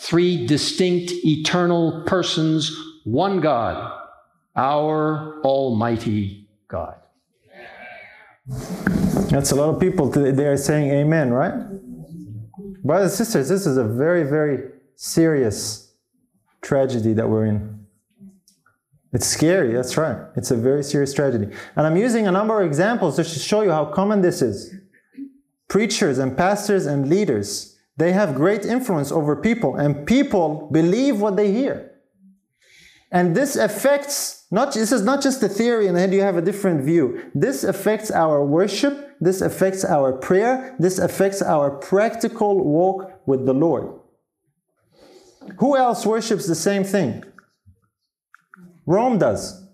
[0.00, 3.92] Three distinct eternal persons, one God,
[4.54, 6.96] our Almighty God.
[9.30, 10.08] That's a lot of people.
[10.08, 11.54] They are saying amen, right?
[12.84, 15.92] Brothers and sisters, this is a very, very serious
[16.62, 17.86] tragedy that we're in.
[19.12, 20.18] It's scary, that's right.
[20.36, 21.46] It's a very serious tragedy.
[21.76, 24.74] And I'm using a number of examples just to show you how common this is.
[25.68, 31.36] Preachers and pastors and leaders, they have great influence over people, and people believe what
[31.36, 31.92] they hear.
[33.10, 36.42] And this affects not this is not just a theory and then you have a
[36.42, 37.30] different view.
[37.34, 43.54] This affects our worship, this affects our prayer, this affects our practical walk with the
[43.54, 43.98] Lord.
[45.58, 47.24] Who else worships the same thing?
[48.86, 49.66] Rome does.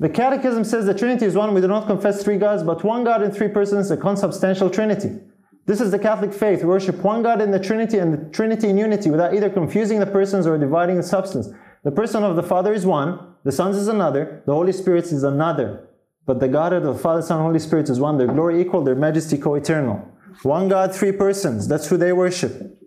[0.00, 1.54] The Catechism says the Trinity is one.
[1.54, 5.18] We do not confess three gods, but one God in three persons, a consubstantial Trinity.
[5.66, 6.60] This is the Catholic faith.
[6.60, 9.98] We worship one God in the Trinity and the Trinity in unity without either confusing
[9.98, 11.48] the persons or dividing the substance.
[11.84, 15.22] The person of the Father is one, the Son is another, the Holy Spirit is
[15.22, 15.88] another.
[16.26, 18.94] But the Godhead of the Father, Son, Holy Spirit is one, their glory equal, their
[18.94, 20.10] majesty co eternal.
[20.42, 21.68] One God, three persons.
[21.68, 22.78] That's who they worship.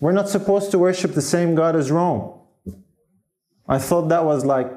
[0.00, 2.38] We're not supposed to worship the same God as Rome.
[3.66, 4.70] I thought that was like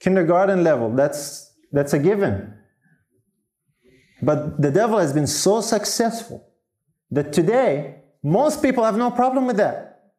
[0.00, 0.90] kindergarten level.
[0.90, 2.54] That's, that's a given.
[4.22, 6.48] But the devil has been so successful
[7.10, 10.12] that today, most people have no problem with that.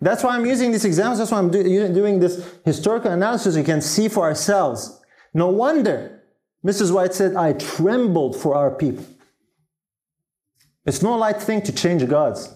[0.00, 1.18] That's why I'm using these examples.
[1.18, 3.56] That's why I'm do, doing this historical analysis.
[3.56, 5.00] We can see for ourselves.
[5.34, 6.22] No wonder
[6.64, 6.92] Mrs.
[6.92, 9.04] White said, I trembled for our people.
[10.86, 12.54] It's no light thing to change gods.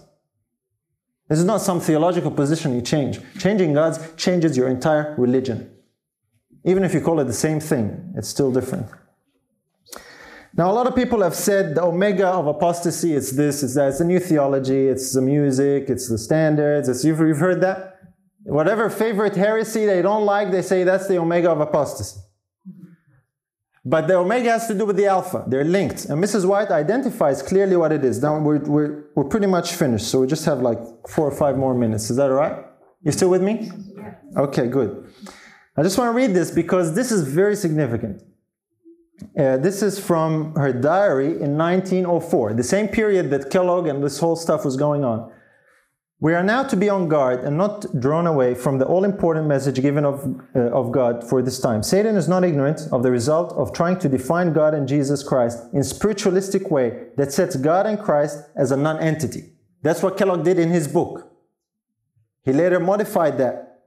[1.29, 3.19] This is not some theological position you change.
[3.39, 5.71] Changing gods changes your entire religion.
[6.65, 8.87] Even if you call it the same thing, it's still different.
[10.55, 13.89] Now, a lot of people have said the omega of apostasy is this, it's that,
[13.89, 17.97] it's a new theology, it's the music, it's the standards, it's, you've, you've heard that?
[18.43, 22.19] Whatever favorite heresy they don't like, they say that's the omega of apostasy.
[23.85, 25.43] But the omega has to do with the alpha.
[25.47, 26.05] They're linked.
[26.05, 26.45] And Mrs.
[26.45, 28.21] White identifies clearly what it is.
[28.21, 30.79] Now we're, we're, we're pretty much finished, so we just have like
[31.09, 32.09] four or five more minutes.
[32.09, 32.63] Is that all right?
[33.01, 33.71] You still with me?
[34.37, 35.11] Okay, good.
[35.75, 38.21] I just want to read this because this is very significant.
[39.37, 44.19] Uh, this is from her diary in 1904, the same period that Kellogg and this
[44.19, 45.31] whole stuff was going on.
[46.19, 49.45] We are now to be on guard and not drawn away from the all important
[49.45, 50.23] message given of,
[50.55, 51.83] uh, of God for this time.
[51.83, 55.59] Satan is not ignorant of the result of trying to define God and Jesus Christ
[55.73, 59.51] in spiritualistic way that sets God and Christ as a non-entity.
[59.81, 61.29] That's what Kellogg did in his book.
[62.45, 63.81] He later modified that.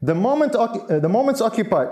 [0.00, 1.88] The, moment, uh, the moments occupied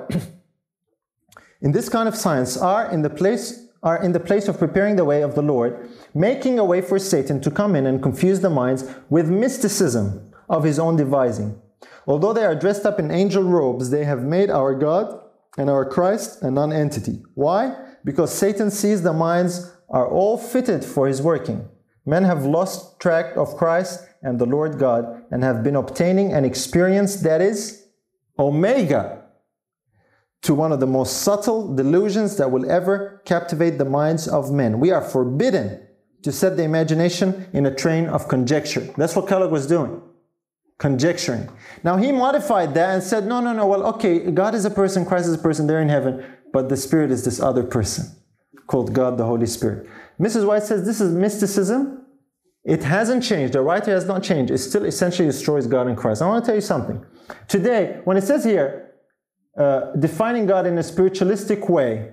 [1.65, 4.97] in this kind of science are in the place are in the place of preparing
[4.97, 8.41] the way of the Lord, making a way for Satan to come in and confuse
[8.41, 11.61] the minds with mysticism of his own devising.
[12.07, 15.21] Although they are dressed up in angel robes, they have made our God
[15.59, 17.23] and our Christ a non-entity.
[17.35, 17.77] Why?
[18.05, 21.69] Because Satan sees the minds are all fitted for his working.
[22.07, 26.47] Men have lost track of Christ and the Lord God and have been obtaining an
[26.47, 27.87] experience that is
[28.39, 29.24] omega
[30.45, 34.79] to one of the most subtle delusions that will ever captivate the minds of men.
[34.79, 35.81] We are forbidden
[36.23, 38.83] to set the imagination in a train of conjecture.
[38.99, 40.03] That's what Kellogg was doing.
[40.79, 41.49] Conjecturing.
[41.83, 45.07] Now he modified that and said, no, no, no, well, okay, God is a person,
[45.07, 46.23] Christ is a person, they're in heaven,
[46.53, 48.05] but the Spirit is this other person
[48.67, 49.89] called God the Holy Spirit.
[50.21, 50.47] Mrs.
[50.47, 52.05] White says this is mysticism.
[52.65, 53.55] It hasn't changed.
[53.55, 54.51] The writer has not changed.
[54.51, 56.21] It still essentially destroys God and Christ.
[56.21, 57.05] I want to tell you something.
[57.49, 58.84] Today, when it says here,
[59.57, 62.13] uh, defining God in a spiritualistic way,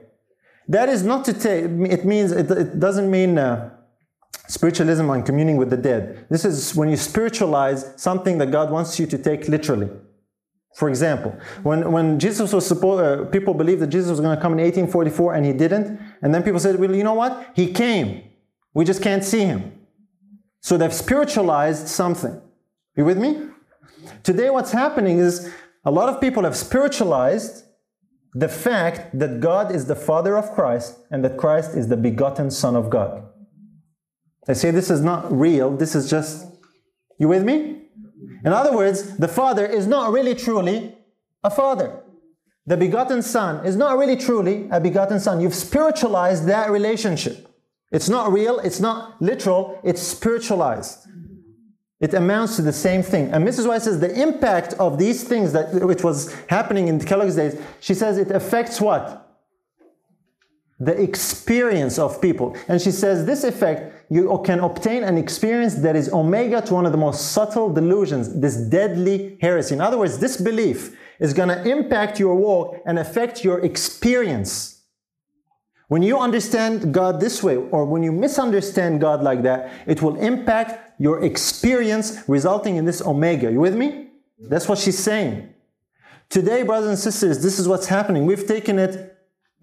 [0.68, 3.72] that is not to take, it means, it, it doesn't mean uh,
[4.48, 6.26] spiritualism and communing with the dead.
[6.30, 9.90] This is when you spiritualize something that God wants you to take literally.
[10.76, 14.42] For example, when, when Jesus was supposed, uh, people believed that Jesus was going to
[14.42, 16.00] come in 1844 and he didn't.
[16.22, 17.52] And then people said, well, you know what?
[17.56, 18.24] He came.
[18.74, 19.74] We just can't see him.
[20.62, 22.40] So they've spiritualized something.
[22.96, 23.48] You with me?
[24.24, 25.52] Today, what's happening is
[25.84, 27.66] a lot of people have spiritualized
[28.34, 32.50] the fact that God is the Father of Christ and that Christ is the begotten
[32.52, 33.24] Son of God.
[34.48, 36.48] They say this is not real, this is just.
[37.20, 37.84] You with me?
[38.44, 40.96] In other words, the Father is not really truly
[41.44, 42.02] a Father.
[42.66, 45.42] The begotten Son is not really truly a begotten Son.
[45.42, 47.48] You've spiritualized that relationship.
[47.92, 51.08] It's not real, it's not literal, it's spiritualized.
[52.02, 53.32] It amounts to the same thing.
[53.32, 53.68] And Mrs.
[53.68, 57.94] White says the impact of these things that which was happening in Kellogg's days, she
[57.94, 59.28] says it affects what?
[60.80, 62.58] The experience of people.
[62.68, 66.88] And she says this effect, you can obtain an experience that is omega to one
[66.88, 69.76] of the most subtle delusions, this deadly heresy.
[69.76, 74.81] In other words, this belief is going to impact your walk and affect your experience.
[75.92, 80.16] When you understand God this way, or when you misunderstand God like that, it will
[80.16, 83.52] impact your experience resulting in this omega.
[83.52, 84.08] You with me?
[84.40, 85.54] That's what she's saying.
[86.30, 88.26] Today, brothers and sisters, this is what's happening.
[88.26, 89.18] We've taken it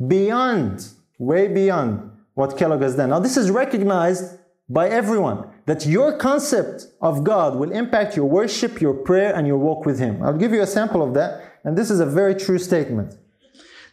[0.06, 0.86] beyond,
[1.18, 3.08] way beyond what Kellogg has done.
[3.08, 4.38] Now, this is recognized
[4.68, 9.56] by everyone that your concept of God will impact your worship, your prayer, and your
[9.56, 10.22] walk with Him.
[10.22, 13.14] I'll give you a sample of that, and this is a very true statement.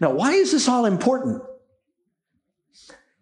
[0.01, 1.41] Now, why is this all important?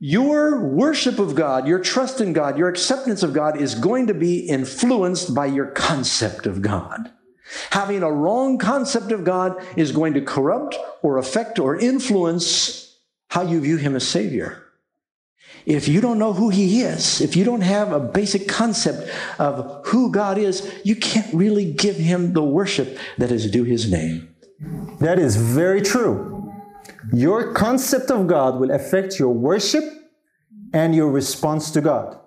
[0.06, 4.14] Your worship of God, your trust in God, your acceptance of God is going to
[4.14, 7.10] be influenced by your concept of God.
[7.70, 12.98] Having a wrong concept of God is going to corrupt or affect or influence
[13.30, 14.62] how you view Him as Savior.
[15.66, 19.10] If you don't know who He is, if you don't have a basic concept
[19.40, 23.90] of who God is, you can't really give Him the worship that is due His
[23.90, 24.36] name.
[25.00, 26.33] That is very true.
[27.12, 29.84] Your concept of God will affect your worship
[30.74, 32.20] and your response to God.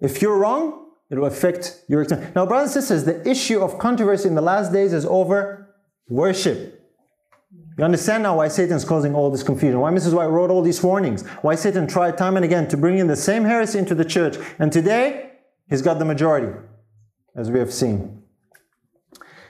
[0.00, 2.34] If you're wrong, it will affect your experience.
[2.34, 5.74] Now, brothers and sisters, the issue of controversy in the last days is over
[6.08, 6.72] worship.
[7.78, 10.14] You understand now why Satan's causing all this confusion, why Mrs.
[10.14, 13.16] White wrote all these warnings, why Satan tried time and again to bring in the
[13.16, 14.36] same heresy into the church.
[14.58, 15.32] And today,
[15.68, 16.58] he's got the majority,
[17.36, 18.22] as we have seen.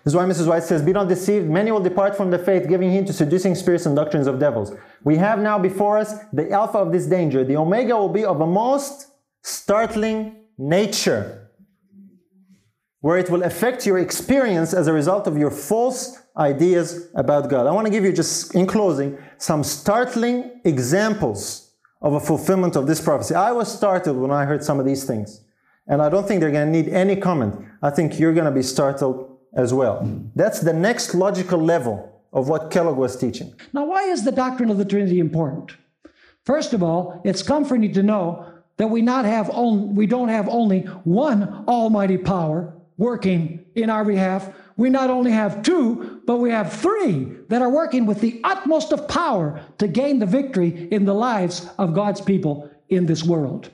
[0.06, 0.46] This is why Mrs.
[0.46, 3.56] White says, Be not deceived, many will depart from the faith, giving heed to seducing
[3.56, 4.72] spirits and doctrines of devils.
[5.02, 7.42] We have now before us the alpha of this danger.
[7.42, 9.08] The omega will be of a most
[9.42, 11.50] startling nature,
[13.00, 17.66] where it will affect your experience as a result of your false ideas about God.
[17.66, 22.86] I want to give you, just in closing, some startling examples of a fulfillment of
[22.86, 23.34] this prophecy.
[23.34, 25.40] I was startled when I heard some of these things.
[25.88, 27.56] And I don't think they're going to need any comment.
[27.82, 30.08] I think you're going to be startled as well.
[30.34, 33.54] That's the next logical level of what Kellogg was teaching.
[33.72, 35.76] Now, why is the doctrine of the Trinity important?
[36.44, 38.46] First of all, it's comforting to know
[38.76, 44.04] that we not have on, we don't have only one almighty power working in our
[44.04, 44.50] behalf.
[44.76, 48.92] We not only have two, but we have three that are working with the utmost
[48.92, 53.70] of power to gain the victory in the lives of God's people in this world.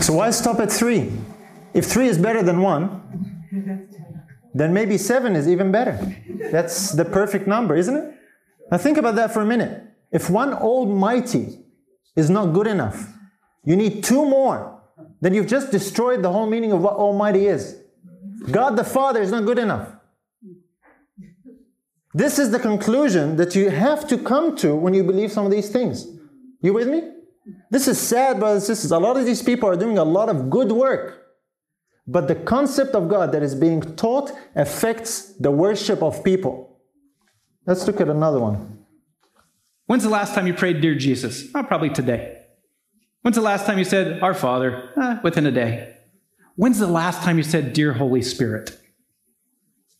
[0.00, 1.12] So why stop at three?
[1.74, 3.33] If three is better than one,
[4.54, 5.98] then maybe seven is even better.
[6.52, 8.14] That's the perfect number, isn't it?
[8.70, 9.82] Now think about that for a minute.
[10.12, 11.58] If one almighty
[12.16, 13.12] is not good enough,
[13.64, 14.80] you need two more,
[15.20, 17.80] then you've just destroyed the whole meaning of what almighty is.
[18.50, 19.88] God the Father is not good enough.
[22.12, 25.50] This is the conclusion that you have to come to when you believe some of
[25.50, 26.06] these things.
[26.60, 27.10] You with me?
[27.70, 28.92] This is sad, brothers and sisters.
[28.92, 31.23] A lot of these people are doing a lot of good work.
[32.06, 36.78] But the concept of God that is being taught affects the worship of people.
[37.66, 38.84] Let's look at another one.
[39.86, 41.46] When's the last time you prayed, Dear Jesus?
[41.54, 42.42] Oh, probably today.
[43.22, 44.90] When's the last time you said, Our Father?
[45.00, 45.94] Eh, within a day.
[46.56, 48.78] When's the last time you said, Dear Holy Spirit?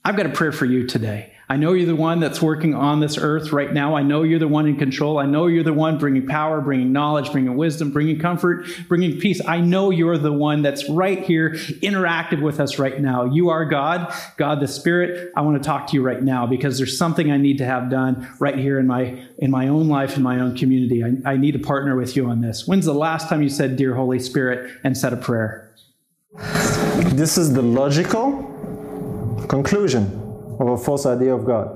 [0.04, 1.33] I've got a prayer for you today.
[1.46, 3.94] I know you're the one that's working on this earth right now.
[3.96, 5.18] I know you're the one in control.
[5.18, 9.42] I know you're the one bringing power, bringing knowledge, bringing wisdom, bringing comfort, bringing peace.
[9.46, 13.26] I know you're the one that's right here, interactive with us right now.
[13.26, 15.32] You are God, God the Spirit.
[15.36, 17.90] I want to talk to you right now because there's something I need to have
[17.90, 21.04] done right here in my in my own life, in my own community.
[21.04, 22.66] I, I need to partner with you on this.
[22.66, 25.74] When's the last time you said, "Dear Holy Spirit," and said a prayer?
[27.12, 28.50] This is the logical
[29.48, 30.23] conclusion
[30.60, 31.66] of a false idea of God.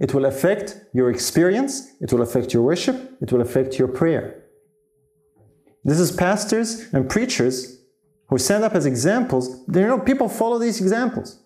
[0.00, 4.44] It will affect your experience, it will affect your worship, it will affect your prayer.
[5.84, 7.78] This is pastors and preachers
[8.28, 9.64] who stand up as examples.
[9.72, 11.40] You know, people follow these examples.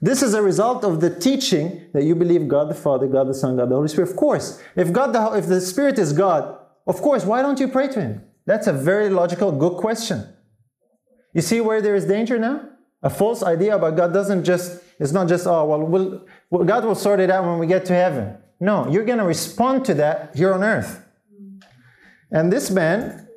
[0.00, 3.34] This is a result of the teaching that you believe God the Father, God the
[3.34, 4.10] Son, God the Holy Spirit.
[4.10, 6.56] Of course, if God, the, if the Spirit is God,
[6.86, 8.22] of course, why don't you pray to Him?
[8.46, 10.24] That's a very logical, good question.
[11.34, 12.68] You see where there is danger now?
[13.02, 16.94] A false idea about God doesn't just, it's not just, oh, well, we'll, God will
[16.94, 18.36] sort it out when we get to heaven.
[18.60, 21.04] No, you're going to respond to that here on earth.
[22.30, 23.28] And this man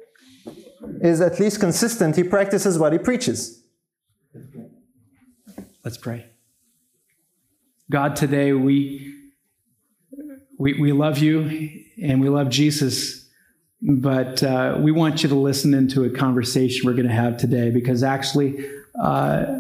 [1.02, 2.16] is at least consistent.
[2.16, 3.64] He practices what he preaches.
[5.84, 6.26] Let's pray.
[7.90, 9.14] God, today we,
[10.58, 13.30] we, we love you and we love Jesus,
[13.82, 17.70] but uh, we want you to listen into a conversation we're going to have today
[17.70, 18.66] because actually,
[19.00, 19.60] uh,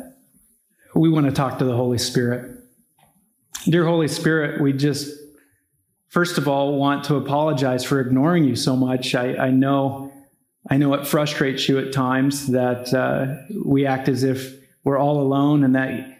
[0.95, 2.57] we want to talk to the Holy Spirit.
[3.65, 5.09] Dear Holy Spirit, we just,
[6.09, 9.15] first of all, want to apologize for ignoring you so much.
[9.15, 10.11] I, I know,
[10.69, 13.35] I know it frustrates you at times that uh,
[13.65, 14.53] we act as if
[14.83, 16.17] we're all alone and that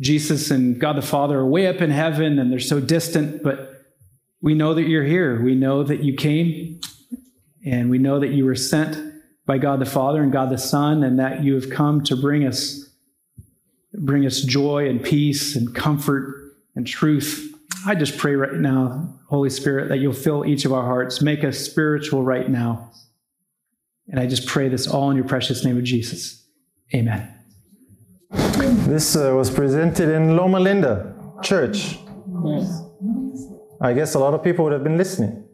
[0.00, 3.84] Jesus and God the Father are way up in heaven and they're so distant, but
[4.40, 5.40] we know that you're here.
[5.42, 6.80] We know that you came
[7.64, 9.10] and we know that you were sent
[9.46, 12.46] by God the Father and God the Son, and that you have come to bring
[12.46, 12.88] us,
[13.94, 17.54] bring us joy and peace and comfort and truth.
[17.86, 21.44] I just pray right now, Holy Spirit, that you'll fill each of our hearts, make
[21.44, 22.92] us spiritual right now.
[24.08, 26.46] And I just pray this all in your precious name of Jesus.
[26.94, 27.32] Amen.
[28.30, 31.98] This uh, was presented in Loma Linda Church.
[32.44, 32.82] Yes.
[33.80, 35.44] I guess a lot of people would have been listening.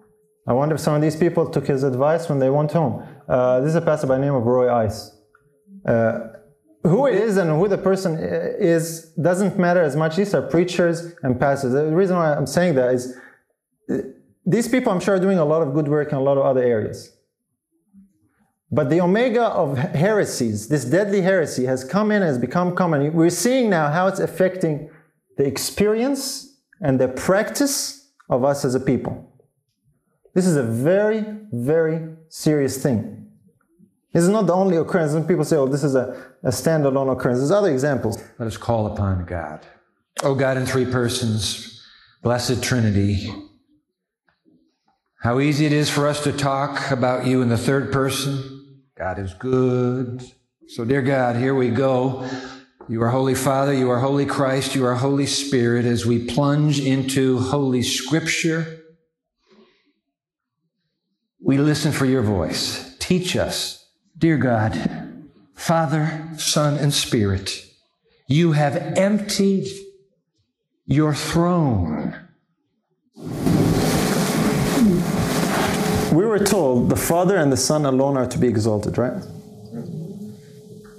[0.48, 3.06] I wonder if some of these people took his advice when they went home.
[3.28, 5.10] Uh, this is a pastor by the name of Roy Ice.
[5.86, 6.20] Uh,
[6.86, 10.16] who it is and who the person is doesn't matter as much.
[10.16, 11.72] These are preachers and pastors.
[11.72, 13.16] The reason why I'm saying that is
[13.90, 13.98] uh,
[14.44, 16.44] these people, I'm sure, are doing a lot of good work in a lot of
[16.44, 17.12] other areas.
[18.70, 23.12] But the omega of heresies, this deadly heresy, has come in, has become common.
[23.12, 24.90] We're seeing now how it's affecting
[25.36, 29.32] the experience and the practice of us as a people.
[30.34, 33.25] This is a very, very serious thing.
[34.16, 35.12] Is not the only occurrence.
[35.12, 38.22] When people say, oh, this is a, a standalone occurrence, there's other examples.
[38.38, 39.66] Let us call upon God.
[40.22, 41.84] Oh God in three persons,
[42.22, 43.30] blessed Trinity,
[45.20, 48.80] how easy it is for us to talk about you in the third person.
[48.96, 50.24] God is good.
[50.68, 52.26] So, dear God, here we go.
[52.88, 56.80] You are Holy Father, you are Holy Christ, you are Holy Spirit as we plunge
[56.80, 58.80] into Holy Scripture.
[61.38, 62.96] We listen for your voice.
[62.98, 63.85] Teach us,
[64.18, 67.66] dear God, Father, Son, and Spirit.
[68.26, 69.68] You have emptied
[70.86, 72.14] your throne.
[76.12, 79.22] We were told the Father and the Son alone are to be exalted, right?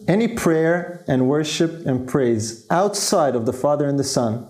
[0.08, 4.48] Any prayer and worship and praise outside of the Father and the Son,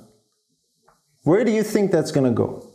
[1.23, 2.66] where do you think that's going to go?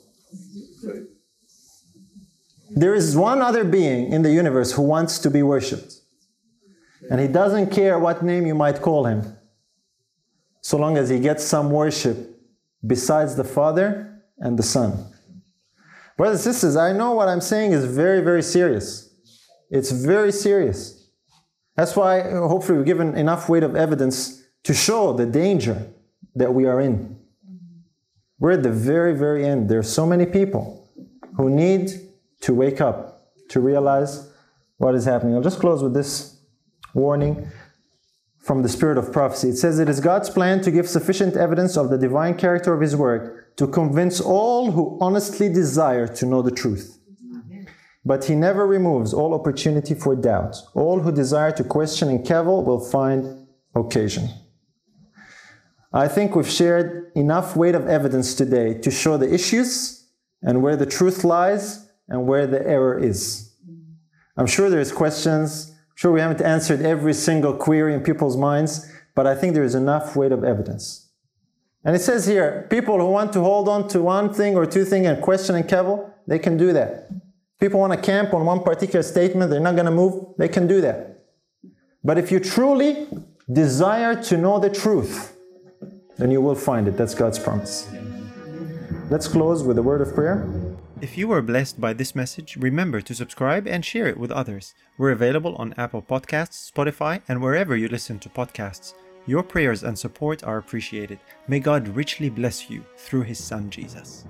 [2.74, 5.94] There is one other being in the universe who wants to be worshipped.
[7.10, 9.36] And he doesn't care what name you might call him,
[10.60, 12.16] so long as he gets some worship
[12.86, 15.12] besides the Father and the Son.
[16.16, 19.12] Brothers and sisters, I know what I'm saying is very, very serious.
[19.70, 21.08] It's very serious.
[21.76, 25.88] That's why, uh, hopefully, we've given enough weight of evidence to show the danger
[26.34, 27.18] that we are in.
[28.38, 29.68] We're at the very, very end.
[29.68, 30.88] There are so many people
[31.36, 31.90] who need
[32.42, 34.30] to wake up, to realize
[34.76, 35.34] what is happening.
[35.34, 36.38] I'll just close with this
[36.94, 37.48] warning
[38.38, 39.48] from the spirit of prophecy.
[39.48, 42.80] It says, It is God's plan to give sufficient evidence of the divine character of
[42.80, 46.98] His work to convince all who honestly desire to know the truth.
[48.04, 50.56] But he never removes all opportunity for doubt.
[50.74, 53.46] All who desire to question and cavil will find
[53.76, 54.28] occasion.
[55.92, 60.08] I think we've shared enough weight of evidence today to show the issues
[60.42, 63.54] and where the truth lies and where the error is.
[64.36, 65.70] I'm sure there's questions.
[65.70, 69.64] I'm sure we haven't answered every single query in people's minds, but I think there
[69.64, 71.08] is enough weight of evidence.
[71.84, 74.84] And it says here, people who want to hold on to one thing or two
[74.84, 77.08] things and question and cavil, they can do that.
[77.58, 80.66] People want to camp on one particular statement, they're not going to move, they can
[80.66, 81.24] do that.
[82.04, 83.08] But if you truly
[83.50, 85.34] desire to know the truth,
[86.18, 86.98] then you will find it.
[86.98, 87.88] That's God's promise.
[89.08, 90.46] Let's close with a word of prayer.
[91.02, 94.72] If you were blessed by this message, remember to subscribe and share it with others.
[94.96, 98.94] We're available on Apple Podcasts, Spotify, and wherever you listen to podcasts.
[99.26, 101.18] Your prayers and support are appreciated.
[101.48, 104.26] May God richly bless you through His Son Jesus.